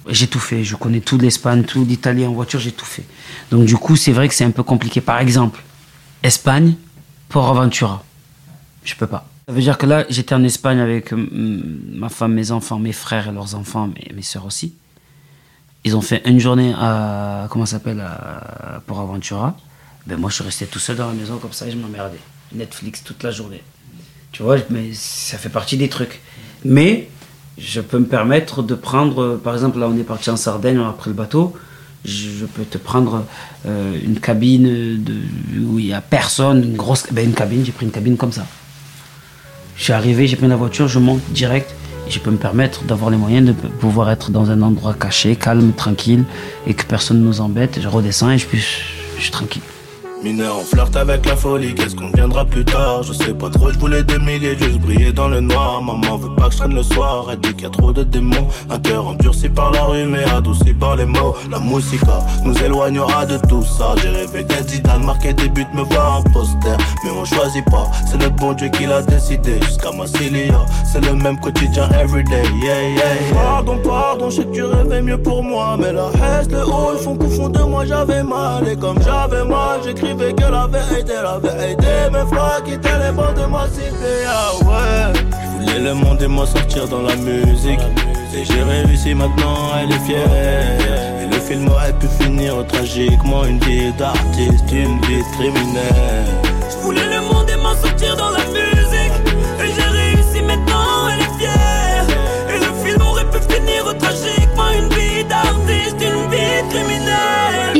J'ai 0.08 0.26
tout 0.26 0.40
fait, 0.40 0.64
je 0.64 0.74
connais 0.74 1.00
tout 1.00 1.18
l'Espagne, 1.18 1.62
tout 1.64 1.84
l'Italie 1.84 2.26
en 2.26 2.32
voiture, 2.32 2.58
j'ai 2.58 2.72
tout 2.72 2.84
fait. 2.86 3.04
Donc 3.50 3.64
du 3.66 3.76
coup, 3.76 3.94
c'est 3.96 4.12
vrai 4.12 4.26
que 4.28 4.34
c'est 4.34 4.44
un 4.44 4.50
peu 4.50 4.62
compliqué. 4.62 5.00
Par 5.00 5.20
exemple, 5.20 5.62
Espagne, 6.22 6.74
Port 7.28 7.48
Aventura. 7.48 8.04
Je 8.84 8.94
peux 8.94 9.06
pas. 9.06 9.26
Ça 9.46 9.52
veut 9.52 9.60
dire 9.60 9.76
que 9.76 9.86
là, 9.86 10.04
j'étais 10.08 10.34
en 10.34 10.44
Espagne 10.44 10.78
avec 10.78 11.12
hum, 11.12 11.62
ma 11.92 12.08
femme, 12.08 12.34
mes 12.34 12.50
enfants, 12.52 12.78
mes 12.78 12.92
frères 12.92 13.28
et 13.28 13.32
leurs 13.32 13.54
enfants, 13.54 13.88
mes, 13.88 14.14
mes 14.14 14.22
soeurs 14.22 14.46
aussi. 14.46 14.74
Ils 15.84 15.96
ont 15.96 16.00
fait 16.00 16.22
une 16.26 16.38
journée 16.38 16.74
à, 16.78 17.48
comment 17.50 17.66
ça 17.66 17.72
s'appelle, 17.76 18.00
à 18.00 18.80
Port 18.86 19.00
Aventura. 19.00 19.56
Ben 20.06 20.16
moi, 20.16 20.30
je 20.30 20.36
suis 20.36 20.44
resté 20.44 20.66
tout 20.66 20.78
seul 20.78 20.96
dans 20.96 21.08
la 21.08 21.14
maison 21.14 21.38
comme 21.38 21.52
ça 21.52 21.66
et 21.66 21.70
je 21.72 21.76
m'emmerdais. 21.76 22.20
Netflix 22.52 23.02
toute 23.02 23.22
la 23.22 23.30
journée. 23.30 23.62
Tu 24.30 24.42
vois, 24.42 24.56
mais 24.70 24.92
ça 24.94 25.38
fait 25.38 25.48
partie 25.48 25.76
des 25.76 25.88
trucs. 25.88 26.20
Mais 26.64 27.08
je 27.58 27.80
peux 27.80 27.98
me 27.98 28.06
permettre 28.06 28.62
de 28.62 28.74
prendre, 28.74 29.36
par 29.36 29.54
exemple, 29.54 29.78
là 29.78 29.88
on 29.88 29.96
est 29.96 30.04
parti 30.04 30.30
en 30.30 30.36
Sardaigne, 30.36 30.78
on 30.78 30.88
a 30.88 30.92
pris 30.92 31.10
le 31.10 31.16
bateau, 31.16 31.54
je, 32.04 32.44
peux 32.46 32.64
te 32.64 32.78
prendre 32.78 33.24
euh, 33.66 33.98
une 34.04 34.18
cabine 34.18 34.66
où 35.70 35.78
il 35.78 35.86
n'y 35.86 35.92
a 35.92 36.00
personne, 36.00 36.62
une 36.64 36.76
grosse 36.76 37.04
ben, 37.12 37.24
une 37.24 37.34
cabine, 37.34 37.64
j'ai 37.64 37.72
pris 37.72 37.86
une 37.86 37.92
cabine 37.92 38.16
comme 38.16 38.32
ça. 38.32 38.46
Je 39.76 39.84
suis 39.84 39.92
arrivé, 39.92 40.26
j'ai 40.26 40.36
pris 40.36 40.48
la 40.48 40.56
voiture, 40.56 40.88
je 40.88 40.98
monte 40.98 41.22
direct 41.30 41.74
et 42.06 42.10
je 42.10 42.18
peux 42.18 42.30
me 42.30 42.36
permettre 42.36 42.84
d'avoir 42.84 43.10
les 43.10 43.16
moyens 43.16 43.46
de 43.46 43.52
pouvoir 43.52 44.10
être 44.10 44.30
dans 44.30 44.50
un 44.50 44.60
endroit 44.62 44.94
caché, 44.94 45.36
calme, 45.36 45.72
tranquille 45.72 46.24
et 46.66 46.74
que 46.74 46.84
personne 46.84 47.20
ne 47.20 47.24
nous 47.24 47.40
embête. 47.40 47.78
Je 47.80 47.88
redescends 47.88 48.30
et 48.30 48.38
je, 48.38 48.46
suis- 48.46 48.58
je 49.16 49.22
suis 49.22 49.30
tranquille. 49.30 49.62
Mineur, 50.22 50.58
on 50.60 50.64
flirte 50.64 50.94
avec 50.94 51.26
la 51.26 51.34
folie, 51.34 51.74
qu'est-ce 51.74 51.96
qu'on 51.96 52.10
viendra 52.14 52.44
plus 52.44 52.64
tard? 52.64 53.02
Je 53.02 53.12
sais 53.12 53.34
pas 53.34 53.50
trop, 53.50 53.72
je 53.72 53.78
voulais 53.80 54.04
des 54.04 54.18
milliers, 54.18 54.56
juste 54.56 54.78
briller 54.78 55.12
dans 55.12 55.26
le 55.26 55.40
noir. 55.40 55.82
Maman 55.82 56.16
veut 56.16 56.32
pas 56.36 56.46
que 56.46 56.52
je 56.52 56.58
traîne 56.58 56.74
le 56.74 56.82
soir, 56.84 57.26
elle 57.32 57.40
dit 57.40 57.52
qu'il 57.54 57.64
y 57.64 57.66
a 57.66 57.70
trop 57.70 57.92
de 57.92 58.04
démons. 58.04 58.46
Un 58.70 58.78
cœur 58.78 59.08
endurci 59.08 59.48
par 59.48 59.72
la 59.72 59.82
rue, 59.82 60.04
mais 60.04 60.22
adouci 60.22 60.74
par 60.74 60.94
les 60.94 61.06
mots. 61.06 61.34
La 61.50 61.58
musica 61.58 62.20
nous 62.44 62.56
éloignera 62.62 63.26
de 63.26 63.36
tout 63.48 63.64
ça. 63.64 63.94
J'ai 64.00 64.10
rêvé 64.10 64.44
d'être 64.44 64.68
Zidane, 64.68 65.04
marquer 65.04 65.32
des 65.32 65.48
buts, 65.48 65.66
me 65.74 65.82
voir 65.82 66.18
en 66.18 66.22
poster. 66.22 66.76
Mais 67.04 67.10
on 67.10 67.24
choisit 67.24 67.64
pas, 67.64 67.90
c'est 68.08 68.22
le 68.22 68.30
bon 68.30 68.52
Dieu 68.52 68.68
qui 68.68 68.86
l'a 68.86 69.02
décidé. 69.02 69.60
Jusqu'à 69.62 69.90
Massilia, 69.90 70.64
c'est 70.84 71.04
le 71.04 71.14
même 71.14 71.40
quotidien 71.40 71.88
everyday, 72.00 72.44
yeah, 72.62 72.90
yeah. 72.90 73.02
Pardon, 73.34 73.76
pardon, 73.82 74.30
je 74.30 74.36
sais 74.36 74.44
que 74.44 74.52
tu 74.52 74.62
rêvais 74.62 75.02
mieux 75.02 75.20
pour 75.20 75.42
moi. 75.42 75.76
Mais 75.80 75.92
la 75.92 76.10
haine, 76.14 76.48
le 76.52 76.64
haut, 76.64 76.92
ils 76.96 77.02
font 77.02 77.16
qu'au 77.16 77.28
fond 77.28 77.48
de 77.48 77.60
moi 77.62 77.84
j'avais 77.84 78.22
mal. 78.22 78.68
Et 78.68 78.76
comme 78.76 79.02
j'avais 79.02 79.44
mal, 79.44 79.80
Je 85.42 85.48
voulais 85.58 85.78
le 85.78 85.94
monde 85.94 86.22
et 86.22 86.26
m'en 86.26 86.46
sortir 86.46 86.86
dans 86.88 87.02
la 87.02 87.16
musique. 87.16 87.80
Et 88.34 88.44
j'ai 88.44 88.62
réussi 88.62 89.14
maintenant, 89.14 89.70
elle 89.80 89.92
est 89.92 90.00
fière. 90.00 91.22
Et 91.22 91.26
le 91.26 91.40
film 91.40 91.68
aurait 91.68 91.92
pu 91.94 92.06
finir 92.20 92.66
tragiquement. 92.66 93.44
Une 93.44 93.58
vie 93.60 93.92
d'artiste, 93.92 94.70
une 94.70 95.00
vie 95.02 95.18
de 95.18 95.36
criminel. 95.36 96.24
Je 96.70 96.76
voulais 96.82 97.06
le 97.06 97.20
monde 97.20 97.48
et 97.48 97.56
m'en 97.56 97.74
sortir 97.74 98.16
dans 98.16 98.30
la 98.30 98.44
musique 98.46 98.81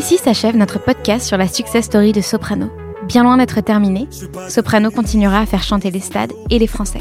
Ici 0.03 0.19
s'achève 0.19 0.57
notre 0.57 0.81
podcast 0.81 1.25
sur 1.25 1.37
la 1.37 1.47
success 1.47 1.85
story 1.85 2.11
de 2.11 2.21
Soprano. 2.21 2.73
Bien 3.07 3.23
loin 3.23 3.37
d'être 3.37 3.61
terminé, 3.61 4.09
Soprano 4.49 4.91
continuera 4.91 5.38
à 5.38 5.47
faire 5.47 5.62
chanter 5.62 5.93
les 5.93 6.01
stades 6.01 6.33
et 6.51 6.59
les 6.59 6.67
Français. 6.67 6.99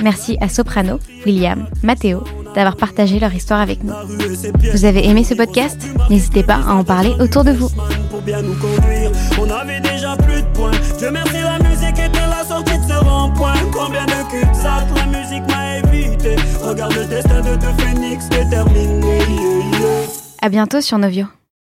Merci 0.00 0.38
à 0.40 0.48
Soprano, 0.48 1.00
William, 1.26 1.66
Matteo 1.82 2.22
d'avoir 2.54 2.76
partagé 2.76 3.18
leur 3.18 3.34
histoire 3.34 3.60
avec 3.60 3.82
nous. 3.82 3.92
Vous 4.72 4.84
avez 4.84 5.08
aimé 5.08 5.24
ce 5.24 5.34
podcast? 5.34 5.76
N'hésitez 6.08 6.44
pas 6.44 6.60
à 6.64 6.74
en 6.74 6.84
parler 6.84 7.14
autour 7.18 7.42
de 7.42 7.50
vous. 7.50 7.68
On 9.40 9.50
avait 9.50 9.80
déjà 9.80 10.16
plus 10.16 10.42
de 10.42 10.48
points. 10.54 10.70
Dieu 10.98 11.10
merci, 11.10 11.38
la 11.42 11.58
musique 11.68 11.98
était 11.98 12.28
la 12.28 12.44
sortie 12.44 12.78
de 12.78 12.84
ce 12.84 13.04
rond-point. 13.04 13.54
Combien 13.72 14.06
de 14.06 14.30
cul-de-sac 14.30 14.84
la 14.94 15.06
musique 15.06 15.42
m'a 15.50 15.78
évité? 15.78 16.36
Regarde 16.62 16.94
le 16.94 17.06
destin 17.06 17.40
de 17.40 17.56
deux 17.56 17.82
phénix 17.82 18.28
déterminé. 18.28 19.18
yeah, 19.18 19.80
yeah. 19.80 20.08
À 20.40 20.48
bientôt 20.48 20.80
sur 20.80 20.96
Novio. 20.98 21.26